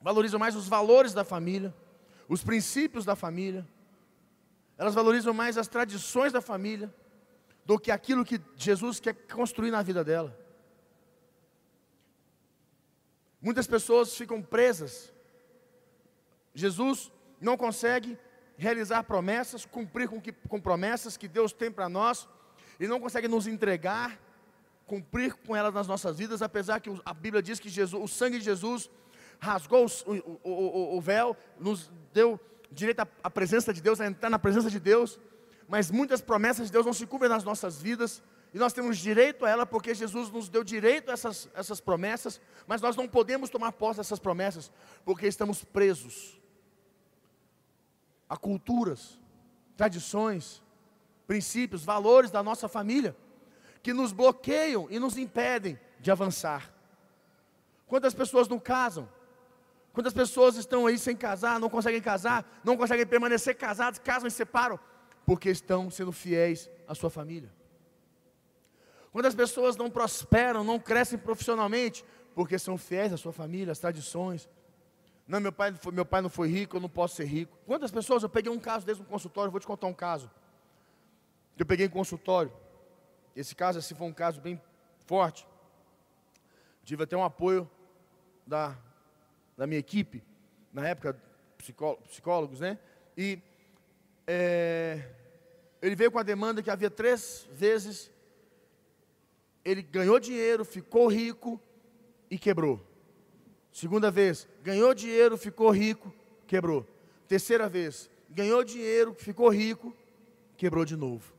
valorizam 0.00 0.40
mais 0.40 0.56
os 0.56 0.66
valores 0.66 1.12
da 1.12 1.24
família, 1.24 1.74
os 2.30 2.44
princípios 2.44 3.04
da 3.04 3.16
família, 3.16 3.66
elas 4.78 4.94
valorizam 4.94 5.34
mais 5.34 5.58
as 5.58 5.66
tradições 5.66 6.32
da 6.32 6.40
família 6.40 6.94
do 7.66 7.76
que 7.76 7.90
aquilo 7.90 8.24
que 8.24 8.40
Jesus 8.56 9.00
quer 9.00 9.14
construir 9.14 9.72
na 9.72 9.82
vida 9.82 10.04
dela. 10.04 10.38
Muitas 13.42 13.66
pessoas 13.66 14.14
ficam 14.14 14.40
presas. 14.40 15.12
Jesus 16.54 17.10
não 17.40 17.56
consegue 17.56 18.16
realizar 18.56 19.02
promessas, 19.02 19.64
cumprir 19.64 20.08
com, 20.08 20.20
que, 20.20 20.30
com 20.30 20.60
promessas 20.60 21.16
que 21.16 21.26
Deus 21.26 21.52
tem 21.52 21.68
para 21.68 21.88
nós, 21.88 22.28
Ele 22.78 22.88
não 22.88 23.00
consegue 23.00 23.26
nos 23.26 23.48
entregar, 23.48 24.20
cumprir 24.86 25.34
com 25.34 25.56
elas 25.56 25.74
nas 25.74 25.88
nossas 25.88 26.16
vidas, 26.16 26.42
apesar 26.42 26.78
que 26.78 26.90
a 27.04 27.12
Bíblia 27.12 27.42
diz 27.42 27.58
que 27.58 27.68
Jesus, 27.68 28.00
o 28.00 28.06
sangue 28.06 28.38
de 28.38 28.44
Jesus 28.44 28.88
rasgou 29.40 29.86
o, 30.06 30.12
o, 30.42 30.50
o, 30.50 30.96
o 30.98 31.00
véu, 31.00 31.36
nos 31.58 31.90
deu 32.12 32.38
direito 32.70 33.00
à 33.00 33.30
presença 33.30 33.72
de 33.72 33.80
Deus, 33.80 34.00
a 34.00 34.06
entrar 34.06 34.30
na 34.30 34.38
presença 34.38 34.70
de 34.70 34.78
Deus, 34.78 35.18
mas 35.66 35.90
muitas 35.90 36.20
promessas 36.20 36.66
de 36.66 36.72
Deus 36.72 36.86
não 36.86 36.92
se 36.92 37.06
cumprem 37.06 37.30
nas 37.30 37.42
nossas 37.42 37.80
vidas, 37.80 38.22
e 38.52 38.58
nós 38.58 38.72
temos 38.72 38.98
direito 38.98 39.46
a 39.46 39.50
ela 39.50 39.64
porque 39.64 39.94
Jesus 39.94 40.30
nos 40.30 40.48
deu 40.48 40.62
direito 40.62 41.10
a 41.10 41.14
essas, 41.14 41.48
essas 41.54 41.80
promessas, 41.80 42.40
mas 42.66 42.80
nós 42.80 42.96
não 42.96 43.08
podemos 43.08 43.48
tomar 43.48 43.72
posse 43.72 43.98
dessas 43.98 44.18
promessas, 44.18 44.70
porque 45.04 45.26
estamos 45.26 45.64
presos 45.64 46.38
a 48.28 48.36
culturas, 48.36 49.18
tradições, 49.76 50.62
princípios, 51.26 51.84
valores 51.84 52.30
da 52.30 52.42
nossa 52.42 52.68
família, 52.68 53.16
que 53.82 53.92
nos 53.92 54.12
bloqueiam 54.12 54.86
e 54.90 55.00
nos 55.00 55.16
impedem 55.16 55.78
de 55.98 56.10
avançar. 56.10 56.72
Quantas 57.86 58.14
pessoas 58.14 58.46
não 58.46 58.58
casam? 58.58 59.08
Quantas 59.92 60.12
pessoas 60.12 60.56
estão 60.56 60.86
aí 60.86 60.96
sem 60.98 61.16
casar, 61.16 61.58
não 61.58 61.68
conseguem 61.68 62.00
casar, 62.00 62.60
não 62.62 62.76
conseguem 62.76 63.06
permanecer 63.06 63.56
casados, 63.56 63.98
casam 63.98 64.28
e 64.28 64.30
separam, 64.30 64.78
porque 65.26 65.50
estão 65.50 65.90
sendo 65.90 66.12
fiéis 66.12 66.70
à 66.86 66.94
sua 66.94 67.10
família. 67.10 67.52
Quantas 69.12 69.34
pessoas 69.34 69.76
não 69.76 69.90
prosperam, 69.90 70.62
não 70.62 70.78
crescem 70.78 71.18
profissionalmente, 71.18 72.04
porque 72.34 72.58
são 72.58 72.78
fiéis 72.78 73.12
à 73.12 73.16
sua 73.16 73.32
família, 73.32 73.72
às 73.72 73.78
tradições. 73.80 74.48
Não, 75.26 75.40
meu 75.40 75.52
pai, 75.52 75.74
meu 75.92 76.04
pai 76.04 76.20
não 76.20 76.28
foi 76.30 76.48
rico, 76.48 76.76
eu 76.76 76.80
não 76.80 76.88
posso 76.88 77.16
ser 77.16 77.24
rico. 77.24 77.58
Quantas 77.66 77.90
pessoas, 77.90 78.22
eu 78.22 78.28
peguei 78.28 78.50
um 78.50 78.58
caso 78.60 78.86
desde 78.86 79.02
um 79.02 79.06
consultório, 79.06 79.50
vou 79.50 79.60
te 79.60 79.66
contar 79.66 79.88
um 79.88 79.94
caso. 79.94 80.30
Eu 81.58 81.66
peguei 81.66 81.86
em 81.86 81.90
consultório. 81.90 82.52
Esse 83.34 83.54
caso, 83.54 83.78
assim, 83.78 83.94
foi 83.94 84.06
um 84.06 84.12
caso 84.12 84.40
bem 84.40 84.60
forte. 85.06 85.46
Tive 86.84 87.02
até 87.02 87.16
um 87.16 87.24
apoio 87.24 87.68
da 88.46 88.76
da 89.60 89.66
minha 89.66 89.78
equipe, 89.78 90.24
na 90.72 90.88
época, 90.88 91.20
psicólogos, 92.08 92.60
né? 92.60 92.78
E 93.14 93.38
é, 94.26 95.06
ele 95.82 95.94
veio 95.94 96.10
com 96.10 96.18
a 96.18 96.22
demanda 96.22 96.62
que 96.62 96.70
havia 96.70 96.88
três 96.88 97.46
vezes 97.52 98.10
ele 99.62 99.82
ganhou 99.82 100.18
dinheiro, 100.18 100.64
ficou 100.64 101.08
rico 101.08 101.60
e 102.30 102.38
quebrou. 102.38 102.80
Segunda 103.70 104.10
vez, 104.10 104.48
ganhou 104.62 104.94
dinheiro, 104.94 105.36
ficou 105.36 105.68
rico, 105.68 106.10
quebrou. 106.46 106.86
Terceira 107.28 107.68
vez, 107.68 108.08
ganhou 108.30 108.64
dinheiro, 108.64 109.12
ficou 109.12 109.50
rico, 109.50 109.94
quebrou 110.56 110.86
de 110.86 110.96
novo. 110.96 111.34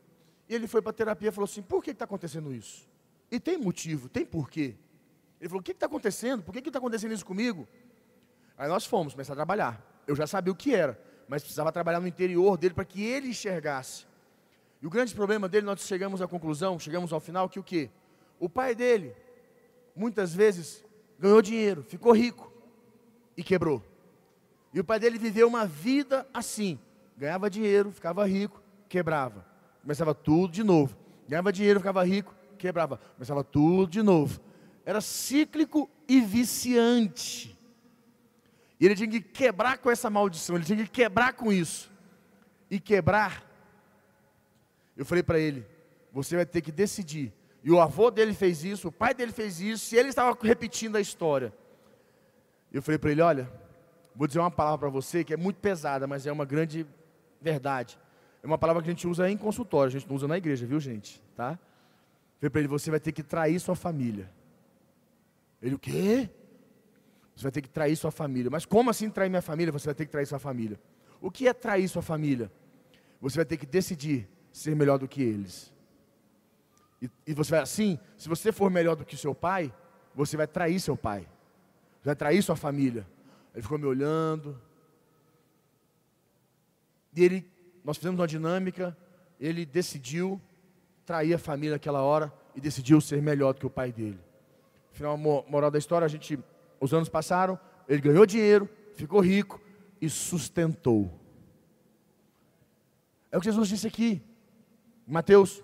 E 0.48 0.54
ele 0.54 0.68
foi 0.68 0.80
para 0.80 0.92
a 0.92 0.94
terapia 0.94 1.30
e 1.30 1.32
falou 1.32 1.46
assim: 1.46 1.64
por 1.64 1.84
que 1.84 1.90
está 1.90 2.06
acontecendo 2.06 2.54
isso? 2.54 2.88
E 3.32 3.40
tem 3.40 3.58
motivo, 3.58 4.08
tem 4.08 4.24
porquê. 4.24 4.76
Ele 5.40 5.50
falou: 5.50 5.62
o 5.62 5.64
que 5.64 5.72
está 5.72 5.88
acontecendo? 5.88 6.44
Por 6.44 6.54
que 6.54 6.60
está 6.60 6.78
acontecendo 6.78 7.16
isso 7.16 7.26
comigo? 7.26 7.68
Aí 8.62 8.70
nós 8.70 8.86
fomos 8.86 9.14
começar 9.14 9.34
a 9.34 9.36
trabalhar. 9.36 9.84
Eu 10.06 10.16
já 10.16 10.28
sabia 10.28 10.54
o 10.54 10.56
que 10.56 10.76
era, 10.76 10.96
mas 11.28 11.42
precisava 11.42 11.72
trabalhar 11.72 12.00
no 12.00 12.06
interior 12.08 12.60
dele 12.60 12.76
para 12.76 12.86
que 12.86 13.04
ele 13.04 13.30
enxergasse. 13.30 14.06
E 14.80 14.86
o 14.86 14.90
grande 14.90 15.16
problema 15.16 15.50
dele, 15.50 15.66
nós 15.66 15.82
chegamos 15.82 16.22
à 16.22 16.28
conclusão, 16.28 16.78
chegamos 16.78 17.12
ao 17.12 17.20
final, 17.20 17.50
que 17.50 17.60
o 17.60 17.64
quê? 17.64 17.90
O 18.40 18.48
pai 18.48 18.76
dele, 18.76 19.16
muitas 19.96 20.36
vezes, 20.36 20.86
ganhou 21.18 21.42
dinheiro, 21.42 21.82
ficou 21.82 22.12
rico 22.12 22.54
e 23.36 23.42
quebrou. 23.44 23.84
E 24.72 24.80
o 24.80 24.84
pai 24.84 25.00
dele 25.00 25.18
viveu 25.18 25.48
uma 25.48 25.66
vida 25.66 26.28
assim: 26.32 26.80
ganhava 27.18 27.50
dinheiro, 27.50 27.92
ficava 27.92 28.28
rico, 28.28 28.62
quebrava. 28.88 29.44
Começava 29.82 30.14
tudo 30.14 30.54
de 30.54 30.64
novo. 30.64 30.96
Ganhava 31.28 31.52
dinheiro, 31.52 31.80
ficava 31.80 32.04
rico, 32.04 32.36
quebrava. 32.60 33.00
Começava 33.16 33.44
tudo 33.44 33.90
de 33.90 34.04
novo. 34.04 34.40
Era 34.86 35.02
cíclico 35.02 35.90
e 36.08 36.22
viciante. 36.22 37.60
E 38.82 38.86
ele 38.88 38.96
tinha 38.96 39.08
que 39.08 39.22
quebrar 39.22 39.78
com 39.78 39.92
essa 39.92 40.10
maldição, 40.10 40.56
ele 40.56 40.66
tinha 40.66 40.84
que 40.84 40.90
quebrar 40.90 41.34
com 41.34 41.54
isso. 41.54 41.92
E 42.68 42.80
quebrar, 42.80 43.46
eu 44.98 45.06
falei 45.06 45.22
para 45.22 45.38
ele: 45.38 45.64
você 46.12 46.36
vai 46.36 46.48
ter 46.48 46.62
que 46.62 46.72
decidir. 46.72 47.32
E 47.64 47.70
o 47.70 47.80
avô 47.80 48.10
dele 48.10 48.34
fez 48.34 48.64
isso, 48.64 48.88
o 48.88 48.92
pai 48.92 49.14
dele 49.14 49.32
fez 49.32 49.62
isso, 49.62 49.94
e 49.94 50.00
ele 50.00 50.10
estava 50.10 50.36
repetindo 50.42 50.96
a 50.96 51.00
história. 51.00 51.54
Eu 52.74 52.82
falei 52.82 52.98
para 52.98 53.12
ele: 53.12 53.22
olha, 53.22 53.48
vou 54.16 54.26
dizer 54.26 54.40
uma 54.40 54.50
palavra 54.50 54.80
para 54.80 54.90
você 54.90 55.24
que 55.24 55.32
é 55.32 55.38
muito 55.38 55.60
pesada, 55.60 56.08
mas 56.08 56.26
é 56.26 56.32
uma 56.32 56.46
grande 56.46 56.88
verdade. 57.40 58.00
É 58.42 58.48
uma 58.48 58.58
palavra 58.58 58.82
que 58.82 58.90
a 58.90 58.94
gente 58.94 59.08
usa 59.08 59.30
em 59.30 59.38
consultório, 59.38 59.90
a 59.90 60.00
gente 60.00 60.10
não 60.10 60.16
usa 60.16 60.28
na 60.28 60.40
igreja, 60.40 60.66
viu 60.66 60.80
gente? 60.80 61.22
Tá? 61.36 61.60
Falei 62.40 62.50
para 62.50 62.60
ele: 62.62 62.68
você 62.68 62.90
vai 62.90 63.00
ter 63.00 63.12
que 63.12 63.22
trair 63.22 63.60
sua 63.60 63.76
família. 63.76 64.28
Ele, 65.62 65.76
o 65.76 65.80
quê? 65.80 66.32
Você 67.36 67.44
vai 67.44 67.52
ter 67.52 67.62
que 67.62 67.70
trair 67.70 67.96
sua 67.96 68.12
família. 68.12 68.50
Mas 68.50 68.66
como 68.66 68.90
assim 68.90 69.10
trair 69.10 69.30
minha 69.30 69.42
família? 69.42 69.72
Você 69.72 69.86
vai 69.86 69.96
ter 69.96 70.06
que 70.06 70.12
trair 70.12 70.26
sua 70.26 70.40
família. 70.40 70.80
O 71.20 71.32
que 71.32 71.48
é 71.48 71.54
trair 71.54 71.88
sua 71.88 72.02
família? 72.02 72.52
Você 73.22 73.38
vai 73.38 73.46
ter 73.46 73.58
que 73.58 73.66
decidir 73.66 74.28
ser 74.52 74.76
melhor 74.76 74.98
do 74.98 75.08
que 75.08 75.22
eles. 75.22 75.72
E, 77.02 77.10
e 77.28 77.34
você 77.34 77.52
vai 77.52 77.60
assim, 77.62 78.00
se 78.18 78.28
você 78.28 78.52
for 78.52 78.70
melhor 78.70 78.96
do 78.96 79.06
que 79.06 79.18
seu 79.18 79.34
pai, 79.34 79.74
você 80.14 80.36
vai 80.36 80.48
trair 80.48 80.80
seu 80.80 80.98
pai. 80.98 81.22
Você 82.02 82.06
vai 82.10 82.16
trair 82.16 82.42
sua 82.42 82.56
família. 82.56 83.08
Ele 83.54 83.62
ficou 83.62 83.78
me 83.78 83.86
olhando. 83.86 84.60
E 87.16 87.24
ele, 87.24 87.50
nós 87.84 87.98
fizemos 87.98 88.20
uma 88.20 88.28
dinâmica, 88.28 88.96
ele 89.40 89.66
decidiu 89.66 90.42
trair 91.06 91.34
a 91.34 91.40
família 91.40 91.76
naquela 91.76 92.02
hora 92.02 92.32
e 92.56 92.62
decidiu 92.62 93.02
ser 93.02 93.22
melhor 93.22 93.54
do 93.54 93.60
que 93.60 93.66
o 93.66 93.70
pai 93.70 93.92
dele. 93.92 94.20
Final 94.92 95.18
moral 95.18 95.72
da 95.72 95.78
história, 95.78 96.06
a 96.06 96.10
gente, 96.10 96.40
os 96.82 96.94
anos 96.94 97.08
passaram, 97.08 97.60
ele 97.88 98.02
ganhou 98.02 98.26
dinheiro, 98.26 98.68
ficou 98.96 99.22
rico 99.22 99.62
e 100.02 100.10
sustentou. 100.10 101.10
É 103.32 103.38
o 103.38 103.40
que 103.40 103.46
Jesus 103.46 103.70
disse 103.70 103.88
aqui, 103.88 104.22
Mateus 105.08 105.64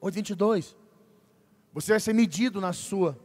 8, 0.00 0.14
22. 0.14 0.76
Você 1.72 1.92
vai 1.92 2.00
ser 2.00 2.12
medido 2.12 2.60
na 2.60 2.72
sua, 2.72 3.18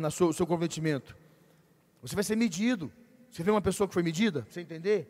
na 0.00 0.10
sua, 0.10 0.32
seu 0.32 0.46
comprometimento. 0.46 1.16
Você 2.00 2.14
vai 2.14 2.24
ser 2.24 2.36
medido. 2.36 2.90
Você 3.28 3.42
vê 3.42 3.50
uma 3.50 3.60
pessoa 3.60 3.86
que 3.86 3.94
foi 3.94 4.02
medida, 4.02 4.46
você 4.48 4.60
entender? 4.60 5.08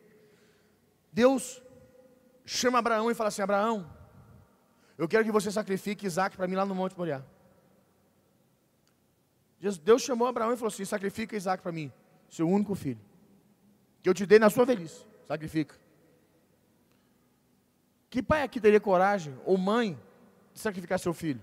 Deus 1.13 1.63
chama 2.45 2.79
Abraão 2.79 3.11
e 3.11 3.15
fala 3.15 3.29
assim: 3.29 3.43
Abraão, 3.43 3.89
eu 4.99 5.07
quero 5.07 5.25
que 5.25 5.31
você 5.31 5.51
sacrifique 5.51 6.07
Isaac 6.07 6.37
para 6.37 6.49
mim 6.49 6.55
lá 6.55 6.65
no 6.65 6.75
Monte 6.75 6.97
Moriá. 6.97 7.23
Deus 9.61 10.03
chamou 10.03 10.27
Abraão 10.27 10.53
e 10.53 10.57
falou 10.57 10.69
assim: 10.69 10.85
sacrifica 10.85 11.37
Isaac 11.37 11.63
para 11.63 11.71
mim, 11.71 11.93
seu 12.29 12.49
único 12.49 12.75
filho, 12.75 13.01
que 14.03 14.09
eu 14.09 14.15
te 14.15 14.25
dei 14.25 14.39
na 14.39 14.49
sua 14.49 14.65
velhice, 14.65 15.05
sacrifica. 15.29 15.79
Que 18.09 18.23
pai 18.23 18.43
aqui 18.43 18.61
teria 18.61 18.81
coragem, 18.81 19.39
ou 19.45 19.57
mãe, 19.57 19.99
de 20.53 20.59
sacrificar 20.61 20.99
seu 20.99 21.13
filho? 21.13 21.41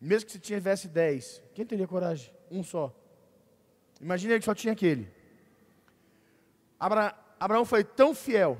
Mesmo 0.00 0.26
que 0.26 0.32
se 0.32 0.38
tivesse 0.38 0.88
dez, 0.88 1.42
quem 1.54 1.64
teria 1.64 1.86
coragem? 1.86 2.30
Um 2.50 2.62
só. 2.62 2.94
Imagina 4.00 4.38
que 4.38 4.44
só 4.44 4.54
tinha 4.54 4.72
aquele. 4.72 5.08
Abra, 6.78 7.16
Abraão 7.40 7.64
foi 7.64 7.82
tão 7.82 8.14
fiel, 8.14 8.58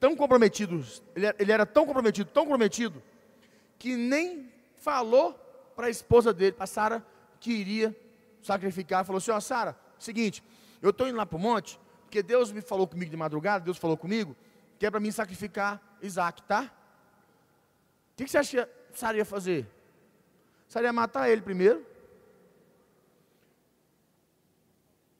tão 0.00 0.16
comprometido, 0.16 0.82
ele, 1.14 1.26
ele 1.38 1.52
era 1.52 1.66
tão 1.66 1.84
comprometido, 1.84 2.30
tão 2.30 2.44
comprometido, 2.44 3.02
que 3.78 3.96
nem 3.96 4.50
falou 4.76 5.38
para 5.76 5.86
a 5.86 5.90
esposa 5.90 6.32
dele, 6.32 6.52
para 6.52 6.66
Sara, 6.66 7.06
que 7.38 7.52
iria 7.52 7.94
sacrificar. 8.42 9.04
Falou 9.04 9.18
assim: 9.18 9.30
Ó, 9.30 9.38
Sara, 9.38 9.78
seguinte, 9.98 10.42
eu 10.80 10.90
estou 10.90 11.06
indo 11.06 11.16
lá 11.16 11.26
para 11.26 11.36
o 11.36 11.40
monte, 11.40 11.78
porque 12.02 12.22
Deus 12.22 12.50
me 12.50 12.62
falou 12.62 12.88
comigo 12.88 13.10
de 13.10 13.16
madrugada, 13.16 13.64
Deus 13.64 13.76
falou 13.76 13.96
comigo, 13.96 14.34
que 14.78 14.86
é 14.86 14.90
para 14.90 14.98
mim 14.98 15.10
sacrificar 15.10 15.80
Isaac, 16.00 16.42
tá? 16.42 16.72
O 18.12 18.16
que, 18.16 18.24
que 18.24 18.30
você 18.30 18.38
acha 18.38 18.66
que 18.66 18.98
Sara 18.98 19.18
ia 19.18 19.24
fazer? 19.24 19.68
Sara 20.66 20.86
ia 20.86 20.92
matar 20.92 21.28
ele 21.28 21.42
primeiro, 21.42 21.84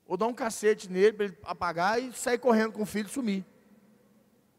ou 0.06 0.16
dar 0.16 0.26
um 0.26 0.34
cacete 0.34 0.90
nele 0.90 1.12
para 1.12 1.26
ele 1.26 1.38
apagar 1.42 2.02
e 2.02 2.12
sair 2.12 2.38
correndo 2.38 2.72
com 2.72 2.82
o 2.82 2.86
filho 2.86 3.06
e 3.06 3.10
sumir. 3.10 3.44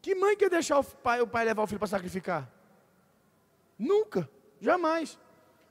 Que 0.01 0.13
mãe 0.13 0.37
quer 0.37 0.49
deixar 0.49 0.77
o 0.79 0.83
pai, 0.83 1.21
o 1.21 1.27
pai 1.27 1.45
levar 1.45 1.63
o 1.63 1.67
filho 1.67 1.79
para 1.79 1.87
sacrificar? 1.87 2.51
Nunca, 3.79 4.29
jamais. 4.61 5.17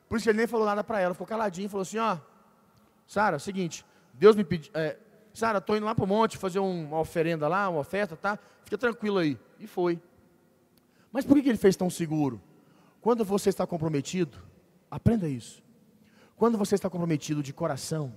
Por 0.08 0.18
isso 0.18 0.28
ele 0.28 0.38
nem 0.38 0.46
falou 0.46 0.66
nada 0.66 0.84
para 0.84 1.00
ela, 1.00 1.14
ficou 1.14 1.26
caladinho 1.26 1.66
e 1.66 1.68
falou 1.68 1.82
assim: 1.82 1.98
ó, 1.98 2.18
Sara, 3.06 3.38
seguinte, 3.38 3.84
Deus 4.14 4.36
me 4.36 4.44
pediu, 4.44 4.70
é, 4.74 4.96
Sara, 5.34 5.58
estou 5.58 5.76
indo 5.76 5.84
lá 5.84 5.94
para 5.94 6.04
o 6.04 6.06
monte 6.06 6.38
fazer 6.38 6.58
uma 6.58 6.98
oferenda 6.98 7.46
lá, 7.48 7.68
uma 7.68 7.80
oferta, 7.80 8.16
tá? 8.16 8.38
Fica 8.64 8.78
tranquilo 8.78 9.18
aí. 9.18 9.38
E 9.58 9.66
foi. 9.66 10.00
Mas 11.12 11.24
por 11.24 11.40
que 11.40 11.48
ele 11.48 11.58
fez 11.58 11.76
tão 11.76 11.90
seguro? 11.90 12.40
Quando 13.00 13.24
você 13.24 13.48
está 13.48 13.66
comprometido, 13.66 14.38
aprenda 14.90 15.28
isso. 15.28 15.62
Quando 16.36 16.58
você 16.58 16.74
está 16.74 16.90
comprometido 16.90 17.42
de 17.42 17.52
coração, 17.52 18.12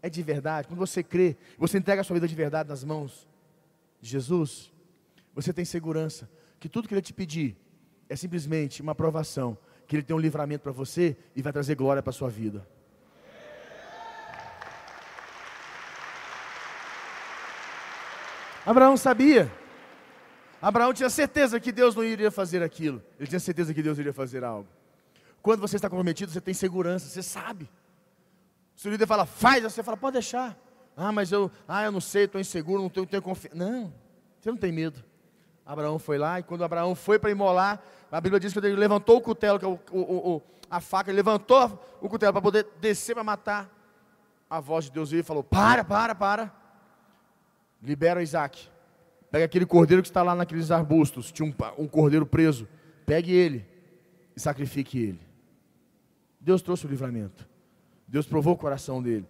é 0.00 0.08
de 0.08 0.22
verdade, 0.22 0.68
quando 0.68 0.78
você 0.78 1.02
crê, 1.02 1.36
você 1.58 1.78
entrega 1.78 2.00
a 2.00 2.04
sua 2.04 2.14
vida 2.14 2.28
de 2.28 2.34
verdade 2.34 2.68
nas 2.68 2.84
mãos 2.84 3.26
de 4.00 4.08
Jesus, 4.08 4.72
você 5.34 5.52
tem 5.52 5.64
segurança 5.64 6.30
que 6.60 6.68
tudo 6.68 6.88
que 6.88 6.94
Ele 6.94 7.02
te 7.02 7.12
pedir 7.12 7.56
é 8.08 8.16
simplesmente 8.16 8.80
uma 8.80 8.92
aprovação, 8.92 9.58
que 9.88 9.96
Ele 9.96 10.02
tem 10.02 10.14
um 10.14 10.18
livramento 10.20 10.62
para 10.62 10.70
você 10.70 11.16
e 11.34 11.40
vai 11.40 11.50
trazer 11.50 11.74
glória 11.74 12.02
para 12.02 12.10
a 12.10 12.12
sua 12.12 12.28
vida. 12.28 12.64
Abraão 18.66 18.98
sabia. 18.98 19.50
Abraão 20.60 20.92
tinha 20.92 21.08
certeza 21.08 21.58
que 21.58 21.72
Deus 21.72 21.94
não 21.96 22.04
iria 22.04 22.30
fazer 22.30 22.62
aquilo. 22.62 23.02
Ele 23.18 23.26
tinha 23.26 23.40
certeza 23.40 23.72
que 23.72 23.82
Deus 23.82 23.98
iria 23.98 24.12
fazer 24.12 24.44
algo. 24.44 24.68
Quando 25.40 25.60
você 25.60 25.76
está 25.76 25.88
comprometido, 25.88 26.30
você 26.30 26.40
tem 26.40 26.52
segurança, 26.52 27.08
você 27.08 27.22
sabe. 27.22 27.66
Se 28.76 28.86
o 28.88 28.90
líder 28.90 29.06
fala, 29.06 29.24
faz, 29.24 29.62
você 29.62 29.82
fala, 29.82 29.96
pode 29.96 30.14
deixar. 30.14 30.54
Ah, 30.94 31.10
mas 31.10 31.32
eu, 31.32 31.50
ah, 31.66 31.84
eu 31.84 31.92
não 31.92 32.00
sei, 32.00 32.24
estou 32.24 32.38
inseguro, 32.38 32.82
não 32.82 32.90
tenho, 32.90 33.06
tenho 33.06 33.22
confiança. 33.22 33.56
Não, 33.56 33.90
você 34.38 34.50
não 34.50 34.58
tem 34.58 34.70
medo. 34.70 35.02
Abraão 35.68 35.98
foi 35.98 36.16
lá, 36.16 36.40
e 36.40 36.42
quando 36.42 36.64
Abraão 36.64 36.94
foi 36.94 37.18
para 37.18 37.30
imolar, 37.30 37.78
a 38.10 38.18
Bíblia 38.22 38.40
diz 38.40 38.54
que 38.54 38.58
ele 38.58 38.74
levantou 38.74 39.18
o 39.18 39.20
cutelo, 39.20 39.58
que 39.58 39.66
é 39.66 39.68
o, 39.68 39.78
o, 39.92 40.36
o, 40.36 40.42
a 40.70 40.80
faca, 40.80 41.10
ele 41.10 41.16
levantou 41.16 41.78
o 42.00 42.08
cutelo 42.08 42.32
para 42.32 42.40
poder 42.40 42.66
descer 42.80 43.14
para 43.14 43.22
matar. 43.22 43.70
A 44.48 44.60
voz 44.60 44.86
de 44.86 44.92
Deus 44.92 45.10
veio 45.10 45.20
e 45.20 45.22
falou: 45.22 45.44
Para, 45.44 45.84
para, 45.84 46.14
para. 46.14 46.50
Libera 47.82 48.22
Isaac. 48.22 48.66
Pega 49.30 49.44
aquele 49.44 49.66
cordeiro 49.66 50.02
que 50.02 50.08
está 50.08 50.22
lá 50.22 50.34
naqueles 50.34 50.70
arbustos. 50.70 51.30
Tinha 51.30 51.46
um, 51.46 51.82
um 51.82 51.86
cordeiro 51.86 52.24
preso. 52.24 52.66
Pegue 53.04 53.30
ele 53.30 53.66
e 54.34 54.40
sacrifique 54.40 54.98
ele. 54.98 55.20
Deus 56.40 56.62
trouxe 56.62 56.86
o 56.86 56.88
livramento. 56.88 57.46
Deus 58.06 58.26
provou 58.26 58.54
o 58.54 58.56
coração 58.56 59.02
dele. 59.02 59.26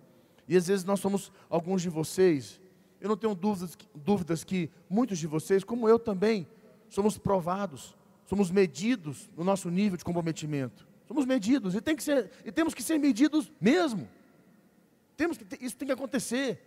E 0.46 0.56
às 0.56 0.68
vezes 0.68 0.84
nós 0.84 1.00
somos, 1.00 1.32
alguns 1.50 1.82
de 1.82 1.88
vocês, 1.88 2.60
eu 3.00 3.08
não 3.08 3.16
tenho 3.16 3.34
dúvidas, 3.34 3.76
dúvidas 3.94 4.44
que 4.44 4.70
muitos 4.88 5.18
de 5.18 5.26
vocês, 5.26 5.62
como 5.62 5.88
eu 5.88 5.98
também, 5.98 6.46
somos 6.88 7.16
provados, 7.18 7.96
somos 8.26 8.50
medidos 8.50 9.30
no 9.36 9.44
nosso 9.44 9.70
nível 9.70 9.96
de 9.96 10.04
comprometimento. 10.04 10.86
Somos 11.06 11.24
medidos 11.24 11.74
e, 11.74 11.80
tem 11.80 11.96
que 11.96 12.02
ser, 12.02 12.30
e 12.44 12.52
temos 12.52 12.74
que 12.74 12.82
ser 12.82 12.98
medidos 12.98 13.50
mesmo. 13.60 14.08
Temos 15.16 15.38
que 15.38 15.64
isso 15.64 15.76
tem 15.76 15.86
que 15.86 15.92
acontecer. 15.92 16.62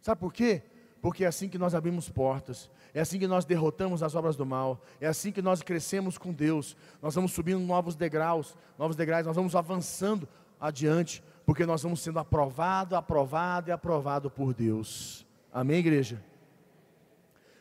Sabe 0.00 0.20
por 0.20 0.32
quê? 0.32 0.62
Porque 1.00 1.24
é 1.24 1.26
assim 1.26 1.48
que 1.48 1.58
nós 1.58 1.74
abrimos 1.74 2.08
portas, 2.08 2.70
é 2.92 3.00
assim 3.00 3.18
que 3.18 3.26
nós 3.26 3.44
derrotamos 3.44 4.02
as 4.02 4.14
obras 4.14 4.36
do 4.36 4.44
mal, 4.44 4.82
é 5.00 5.06
assim 5.06 5.30
que 5.30 5.42
nós 5.42 5.62
crescemos 5.62 6.18
com 6.18 6.32
Deus. 6.32 6.76
Nós 7.00 7.14
vamos 7.14 7.32
subindo 7.32 7.60
novos 7.60 7.94
degraus, 7.94 8.56
novos 8.78 8.96
degraus, 8.96 9.26
nós 9.26 9.36
vamos 9.36 9.54
avançando 9.54 10.28
adiante, 10.58 11.22
porque 11.44 11.66
nós 11.66 11.82
vamos 11.82 12.00
sendo 12.00 12.18
aprovado, 12.18 12.96
aprovado 12.96 13.70
e 13.70 13.72
aprovado 13.72 14.30
por 14.30 14.54
Deus. 14.54 15.26
Amém, 15.56 15.76
igreja? 15.76 16.20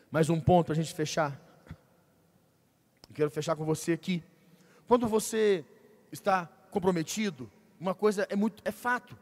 Mais 0.09 0.27
um 0.27 0.39
ponto 0.39 0.65
para 0.65 0.73
a 0.73 0.75
gente 0.75 0.91
fechar. 0.95 1.39
quero 3.13 3.29
fechar 3.29 3.55
com 3.55 3.63
você 3.63 3.91
aqui. 3.91 4.23
Quando 4.87 5.07
você 5.07 5.63
está 6.11 6.47
comprometido, 6.71 7.51
uma 7.79 7.93
coisa 7.93 8.25
é 8.31 8.35
muito 8.35 8.63
é 8.65 8.71
fato. 8.71 9.15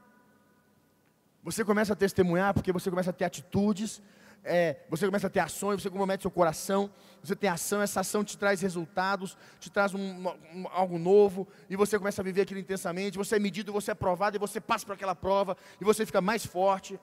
Você 1.43 1.65
começa 1.65 1.91
a 1.91 1.97
testemunhar 1.97 2.53
porque 2.53 2.71
você 2.71 2.89
começa 2.89 3.09
a 3.09 3.13
ter 3.13 3.25
atitudes, 3.25 4.01
é, 4.41 4.77
você 4.89 5.05
começa 5.05 5.27
a 5.27 5.29
ter 5.29 5.41
ações, 5.41 5.81
você 5.81 5.89
compromete 5.89 6.21
seu 6.21 6.31
coração, 6.31 6.89
você 7.21 7.35
tem 7.35 7.49
ação, 7.49 7.81
essa 7.81 7.99
ação 7.99 8.23
te 8.23 8.37
traz 8.37 8.61
resultados, 8.61 9.37
te 9.59 9.69
traz 9.69 9.93
um, 9.93 9.99
um, 9.99 10.65
algo 10.71 10.97
novo, 10.97 11.45
e 11.69 11.75
você 11.75 11.97
começa 11.97 12.21
a 12.21 12.23
viver 12.23 12.43
aquilo 12.43 12.61
intensamente, 12.61 13.17
você 13.17 13.35
é 13.35 13.39
medido, 13.39 13.73
você 13.73 13.91
é 13.91 13.95
provado, 13.95 14.37
e 14.37 14.39
você 14.39 14.61
passa 14.61 14.85
por 14.85 14.93
aquela 14.93 15.13
prova, 15.13 15.57
e 15.79 15.83
você 15.83 16.05
fica 16.05 16.21
mais 16.21 16.45
forte, 16.45 16.97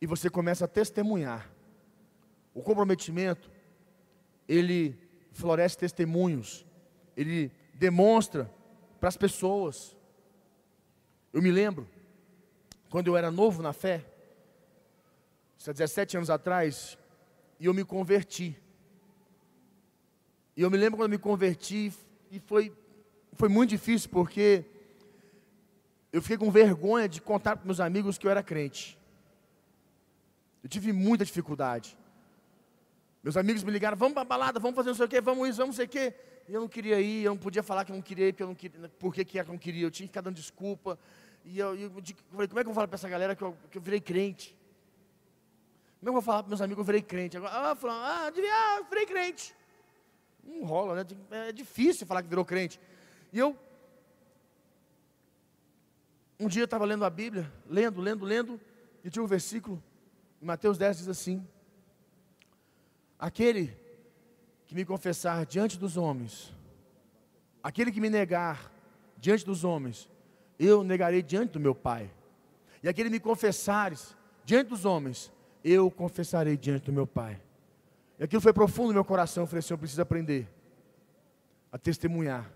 e 0.00 0.06
você 0.06 0.30
começa 0.30 0.64
a 0.64 0.68
testemunhar. 0.68 1.50
O 2.54 2.62
comprometimento, 2.62 3.50
ele 4.48 4.98
floresce 5.32 5.78
testemunhos, 5.78 6.66
ele 7.16 7.52
demonstra 7.74 8.50
para 8.98 9.08
as 9.08 9.16
pessoas. 9.16 9.96
Eu 11.32 11.42
me 11.42 11.50
lembro, 11.50 11.88
quando 12.90 13.08
eu 13.08 13.16
era 13.16 13.30
novo 13.30 13.62
na 13.62 13.72
fé, 13.72 14.04
isso 15.56 15.70
há 15.70 15.72
17 15.72 16.16
anos 16.16 16.30
atrás, 16.30 16.98
e 17.60 17.66
eu 17.66 17.74
me 17.74 17.84
converti. 17.84 18.56
E 20.56 20.62
eu 20.62 20.70
me 20.70 20.76
lembro 20.76 20.98
quando 20.98 21.12
eu 21.12 21.18
me 21.18 21.22
converti, 21.22 21.92
e 22.30 22.40
foi, 22.40 22.72
foi 23.34 23.48
muito 23.48 23.70
difícil, 23.70 24.10
porque 24.10 24.64
eu 26.12 26.20
fiquei 26.22 26.38
com 26.38 26.50
vergonha 26.50 27.08
de 27.08 27.20
contar 27.20 27.56
para 27.56 27.66
meus 27.66 27.80
amigos 27.80 28.18
que 28.18 28.26
eu 28.26 28.30
era 28.30 28.42
crente. 28.42 28.97
Eu 30.68 30.70
tive 30.70 30.92
muita 30.92 31.24
dificuldade. 31.24 31.96
Meus 33.22 33.38
amigos 33.38 33.64
me 33.64 33.70
ligaram, 33.70 33.96
vamos 33.96 34.12
para 34.12 34.20
a 34.20 34.26
balada, 34.26 34.60
vamos 34.60 34.76
fazer 34.76 34.90
não 34.90 34.94
sei 34.94 35.06
o 35.06 35.08
quê, 35.08 35.18
vamos 35.18 35.48
isso, 35.48 35.56
vamos 35.56 35.74
não 35.74 35.76
sei 35.76 35.86
o 35.86 35.88
quê. 35.88 36.14
E 36.46 36.52
eu 36.52 36.60
não 36.60 36.68
queria 36.68 37.00
ir, 37.00 37.24
eu 37.24 37.30
não 37.30 37.38
podia 37.38 37.62
falar 37.62 37.86
que 37.86 37.90
eu 37.90 37.96
não 37.96 38.02
queria 38.02 38.28
ir, 38.28 38.34
porque 38.34 38.42
eu 38.42 38.48
não 38.48 38.54
queria, 38.54 38.88
por 38.98 39.14
que, 39.14 39.24
que 39.24 39.38
eu 39.38 39.46
não 39.46 39.56
queria, 39.56 39.86
eu 39.86 39.90
tinha 39.90 40.06
que 40.06 40.10
ficar 40.10 40.20
dando 40.20 40.34
desculpa. 40.34 40.98
E 41.42 41.58
eu, 41.58 41.74
eu, 41.74 41.90
falei, 42.30 42.48
como 42.48 42.60
é 42.60 42.64
que 42.64 42.68
eu 42.68 42.74
falar 42.74 42.86
para 42.86 42.96
essa 42.96 43.08
galera 43.08 43.34
que 43.34 43.40
eu, 43.40 43.56
que 43.70 43.78
eu 43.78 43.82
virei 43.82 43.98
crente? 43.98 44.54
Como 46.00 46.02
é 46.02 46.02
que 46.02 46.08
eu 46.08 46.12
vou 46.12 46.20
falar 46.20 46.42
para 46.42 46.50
meus 46.50 46.60
amigos, 46.60 46.82
eu 46.82 46.84
virei 46.84 47.00
crente? 47.00 47.38
Agora, 47.38 47.70
ah, 47.70 47.74
falando, 47.74 48.04
ah, 48.04 48.28
devia, 48.28 48.52
ah, 48.52 48.82
virei 48.90 49.06
crente. 49.06 49.56
Não 50.44 50.64
rola, 50.64 50.96
né? 50.96 51.06
É 51.48 51.50
difícil 51.50 52.06
falar 52.06 52.22
que 52.22 52.28
virou 52.28 52.44
crente. 52.44 52.78
E 53.32 53.38
eu, 53.38 53.56
um 56.38 56.46
dia 56.46 56.60
eu 56.60 56.66
estava 56.66 56.84
lendo 56.84 57.06
a 57.06 57.10
Bíblia, 57.10 57.50
lendo, 57.66 58.02
lendo, 58.02 58.26
lendo, 58.26 58.60
e 59.02 59.08
tinha 59.08 59.22
um 59.22 59.26
versículo, 59.26 59.82
em 60.40 60.44
Mateus 60.44 60.78
10 60.78 60.98
diz 60.98 61.08
assim: 61.08 61.46
Aquele 63.18 63.76
que 64.66 64.74
me 64.74 64.84
confessar 64.84 65.44
diante 65.46 65.78
dos 65.78 65.96
homens, 65.96 66.54
aquele 67.62 67.90
que 67.90 68.00
me 68.00 68.10
negar 68.10 68.72
diante 69.16 69.44
dos 69.44 69.64
homens, 69.64 70.08
eu 70.58 70.84
negarei 70.84 71.22
diante 71.22 71.52
do 71.52 71.60
meu 71.60 71.74
Pai. 71.74 72.10
E 72.82 72.88
aquele 72.88 73.10
me 73.10 73.18
confessares 73.18 74.16
diante 74.44 74.68
dos 74.68 74.84
homens, 74.84 75.32
eu 75.64 75.90
confessarei 75.90 76.56
diante 76.56 76.86
do 76.86 76.92
meu 76.92 77.06
Pai. 77.06 77.40
E 78.18 78.24
aquilo 78.24 78.42
foi 78.42 78.52
profundo 78.52 78.88
no 78.88 78.94
meu 78.94 79.04
coração. 79.04 79.44
Eu 79.44 79.46
falei 79.46 79.60
assim: 79.60 79.74
eu 79.74 79.78
preciso 79.78 80.02
aprender 80.02 80.48
a 81.70 81.78
testemunhar, 81.78 82.50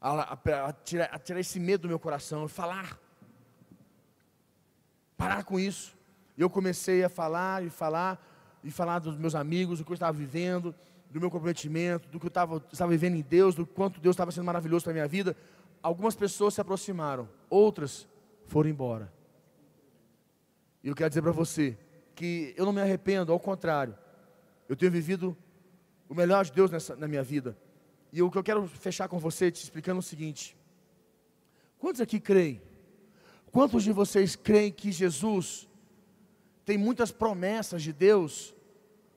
a, 0.00 0.34
a, 0.34 0.68
a, 0.68 0.72
tirar, 0.72 1.08
a 1.12 1.18
tirar 1.18 1.40
esse 1.40 1.60
medo 1.60 1.82
do 1.82 1.88
meu 1.88 1.98
coração, 1.98 2.48
falar, 2.48 2.98
parar 5.20 5.44
com 5.44 5.60
isso. 5.60 5.94
E 6.34 6.40
eu 6.40 6.48
comecei 6.48 7.04
a 7.04 7.08
falar 7.10 7.62
e 7.62 7.68
falar, 7.68 8.18
e 8.64 8.70
falar 8.70 9.00
dos 9.00 9.18
meus 9.18 9.34
amigos, 9.34 9.78
do 9.78 9.84
que 9.84 9.90
eu 9.90 9.94
estava 9.94 10.16
vivendo, 10.16 10.74
do 11.10 11.20
meu 11.20 11.30
comprometimento, 11.30 12.08
do 12.08 12.18
que 12.18 12.24
eu 12.24 12.28
estava, 12.28 12.64
estava 12.72 12.90
vivendo 12.90 13.16
em 13.16 13.20
Deus, 13.20 13.54
do 13.54 13.66
quanto 13.66 14.00
Deus 14.00 14.14
estava 14.14 14.32
sendo 14.32 14.44
maravilhoso 14.44 14.84
para 14.84 14.92
a 14.92 14.94
minha 14.94 15.06
vida. 15.06 15.36
Algumas 15.82 16.16
pessoas 16.16 16.54
se 16.54 16.60
aproximaram, 16.60 17.28
outras 17.50 18.08
foram 18.46 18.70
embora. 18.70 19.12
E 20.82 20.88
eu 20.88 20.94
quero 20.94 21.10
dizer 21.10 21.20
para 21.20 21.32
você 21.32 21.76
que 22.14 22.54
eu 22.56 22.64
não 22.64 22.72
me 22.72 22.80
arrependo, 22.80 23.30
ao 23.30 23.38
contrário, 23.38 23.94
eu 24.70 24.76
tenho 24.76 24.90
vivido 24.90 25.36
o 26.08 26.14
melhor 26.14 26.46
de 26.46 26.52
Deus 26.52 26.70
nessa, 26.70 26.96
na 26.96 27.06
minha 27.06 27.22
vida. 27.22 27.54
E 28.10 28.22
o 28.22 28.30
que 28.30 28.38
eu 28.38 28.42
quero 28.42 28.66
fechar 28.66 29.06
com 29.06 29.18
você, 29.18 29.50
te 29.50 29.62
explicando 29.62 29.98
é 29.98 30.00
o 30.00 30.02
seguinte: 30.02 30.56
quantos 31.78 32.00
aqui 32.00 32.18
creem? 32.18 32.62
Quantos 33.52 33.82
de 33.82 33.92
vocês 33.92 34.36
creem 34.36 34.70
que 34.70 34.92
Jesus 34.92 35.68
tem 36.64 36.78
muitas 36.78 37.10
promessas 37.10 37.82
de 37.82 37.92
Deus 37.92 38.54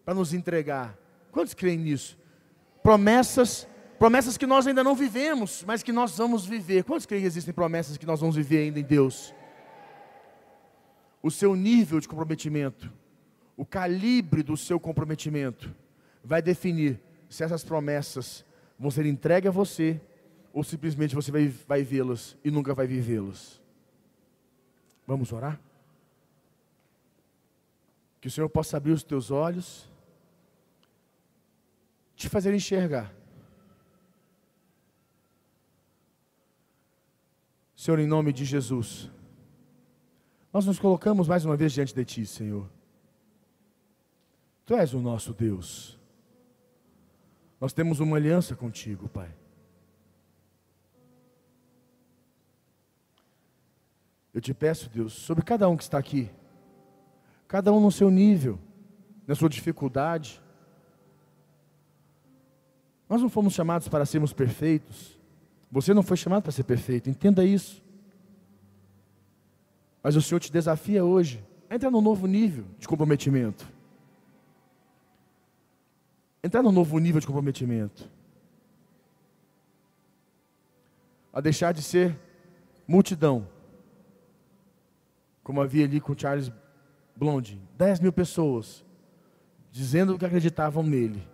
para 0.04 0.14
nos 0.14 0.34
entregar? 0.34 0.98
Quantos 1.32 1.54
creem 1.54 1.78
nisso? 1.78 2.18
Promessas, 2.82 3.68
promessas 4.00 4.38
que 4.38 4.48
nós 4.48 4.66
ainda 4.66 4.84
não 4.84 4.96
vivemos, 4.96 5.64
mas 5.66 5.84
que 5.84 5.92
nós 5.92 6.18
vamos 6.18 6.46
viver. 6.46 6.84
Quantos 6.84 7.06
creem 7.06 7.22
que 7.22 7.28
existem 7.28 7.54
promessas 7.54 7.98
que 7.98 8.06
nós 8.06 8.20
vamos 8.20 8.36
viver 8.36 8.60
ainda 8.60 8.80
em 8.80 8.84
Deus? 8.84 9.34
O 11.22 11.30
seu 11.30 11.56
nível 11.56 12.00
de 12.00 12.08
comprometimento, 12.08 12.92
o 13.56 13.66
calibre 13.66 14.42
do 14.44 14.58
seu 14.58 14.80
comprometimento, 14.80 15.74
vai 16.24 16.42
definir 16.42 17.00
se 17.30 17.44
essas 17.44 17.64
promessas 17.64 18.44
vão 18.78 18.92
ser 18.92 19.06
entregues 19.06 19.48
a 19.48 19.52
você 19.52 20.02
ou 20.52 20.64
simplesmente 20.64 21.16
você 21.16 21.32
vai, 21.32 21.48
vai 21.68 21.84
vê-las 21.84 22.36
e 22.44 22.52
nunca 22.52 22.74
vai 22.74 22.86
vivê-las. 22.86 23.63
Vamos 25.06 25.32
orar? 25.32 25.60
Que 28.22 28.28
o 28.28 28.32
Senhor 28.32 28.50
possa 28.50 28.78
abrir 28.78 28.92
os 28.92 29.04
teus 29.04 29.32
olhos, 29.32 29.90
te 32.16 32.30
fazer 32.30 32.54
enxergar. 32.54 33.14
Senhor, 37.76 38.00
em 38.00 38.08
nome 38.08 38.32
de 38.32 38.46
Jesus, 38.46 39.12
nós 40.54 40.66
nos 40.66 40.80
colocamos 40.80 41.28
mais 41.28 41.44
uma 41.44 41.58
vez 41.58 41.74
diante 41.74 41.94
de 41.94 42.06
Ti, 42.06 42.26
Senhor. 42.26 42.70
Tu 44.66 44.74
és 44.76 44.94
o 44.94 45.02
nosso 45.02 45.34
Deus. 45.34 46.00
Nós 47.60 47.74
temos 47.74 48.00
uma 48.00 48.16
aliança 48.16 48.56
contigo, 48.56 49.10
Pai. 49.10 49.43
Eu 54.34 54.42
te 54.42 54.54
peço, 54.54 54.90
Deus, 54.90 55.14
sobre 55.14 55.44
cada 55.44 55.70
um 55.70 55.78
que 55.78 55.84
está 55.84 55.98
aqui, 55.98 56.30
cada 57.48 57.72
um 57.72 57.80
no 57.80 57.92
seu 57.92 58.10
nível, 58.10 58.60
na 59.28 59.36
sua 59.36 59.48
dificuldade. 59.48 60.42
Nós 63.08 63.22
não 63.22 63.30
fomos 63.30 63.54
chamados 63.54 63.88
para 63.88 64.06
sermos 64.06 64.34
perfeitos. 64.34 65.20
Você 65.72 65.94
não 65.94 66.04
foi 66.04 66.18
chamado 66.18 66.44
para 66.44 66.52
ser 66.52 66.64
perfeito, 66.64 67.10
entenda 67.10 67.46
isso. 67.46 67.84
Mas 70.02 70.16
o 70.16 70.22
Senhor 70.22 70.40
te 70.40 70.52
desafia 70.52 71.06
hoje 71.06 71.44
a 71.70 71.76
entrar 71.76 71.92
num 71.92 72.02
novo 72.02 72.28
nível 72.28 72.66
de 72.80 72.88
comprometimento 72.88 73.74
entrar 76.44 76.62
num 76.62 76.72
novo 76.72 77.00
nível 77.00 77.22
de 77.22 77.26
comprometimento. 77.26 78.10
A 81.32 81.40
deixar 81.40 81.72
de 81.72 81.82
ser 81.82 82.20
multidão, 82.86 83.48
como 85.44 85.62
havia 85.62 85.86
ali 85.86 86.00
com 86.00 86.18
Charles 86.18 86.52
Blondin, 87.16 87.62
10 87.78 88.00
mil 88.00 88.14
pessoas, 88.14 88.86
dizendo 89.72 90.18
que 90.18 90.26
acreditavam 90.26 90.84
nele. 90.84 91.28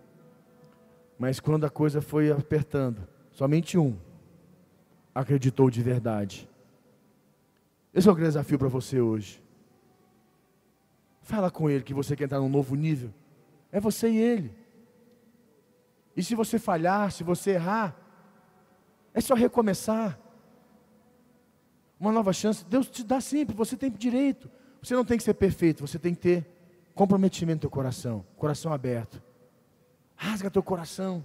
Mas 1.18 1.38
quando 1.38 1.64
a 1.64 1.70
coisa 1.70 2.00
foi 2.00 2.30
apertando, 2.32 3.06
somente 3.30 3.78
um 3.78 3.96
acreditou 5.14 5.70
de 5.70 5.82
verdade. 5.82 6.48
Esse 7.92 8.08
é 8.08 8.12
o 8.12 8.14
grande 8.14 8.30
desafio 8.30 8.58
para 8.58 8.68
você 8.68 9.00
hoje. 9.00 9.42
Fala 11.22 11.50
com 11.50 11.68
ele 11.68 11.84
que 11.84 11.94
você 11.94 12.16
quer 12.16 12.24
entrar 12.24 12.40
num 12.40 12.48
novo 12.48 12.74
nível. 12.74 13.12
É 13.70 13.78
você 13.78 14.08
e 14.08 14.18
ele. 14.18 14.54
E 16.16 16.22
se 16.22 16.34
você 16.34 16.58
falhar, 16.58 17.10
se 17.12 17.22
você 17.22 17.52
errar, 17.52 17.96
é 19.14 19.20
só 19.20 19.34
recomeçar. 19.34 20.18
Uma 22.00 22.10
nova 22.10 22.32
chance, 22.32 22.64
Deus 22.64 22.88
te 22.88 23.04
dá 23.04 23.20
sempre, 23.20 23.54
você 23.54 23.76
tem 23.76 23.90
direito. 23.90 24.50
Você 24.82 24.94
não 24.94 25.04
tem 25.04 25.18
que 25.18 25.22
ser 25.22 25.34
perfeito, 25.34 25.86
você 25.86 25.98
tem 25.98 26.14
que 26.14 26.20
ter 26.20 26.46
comprometimento 26.94 27.56
no 27.56 27.60
teu 27.60 27.70
coração, 27.70 28.24
coração 28.38 28.72
aberto. 28.72 29.22
Rasga 30.16 30.50
teu 30.50 30.62
coração. 30.62 31.22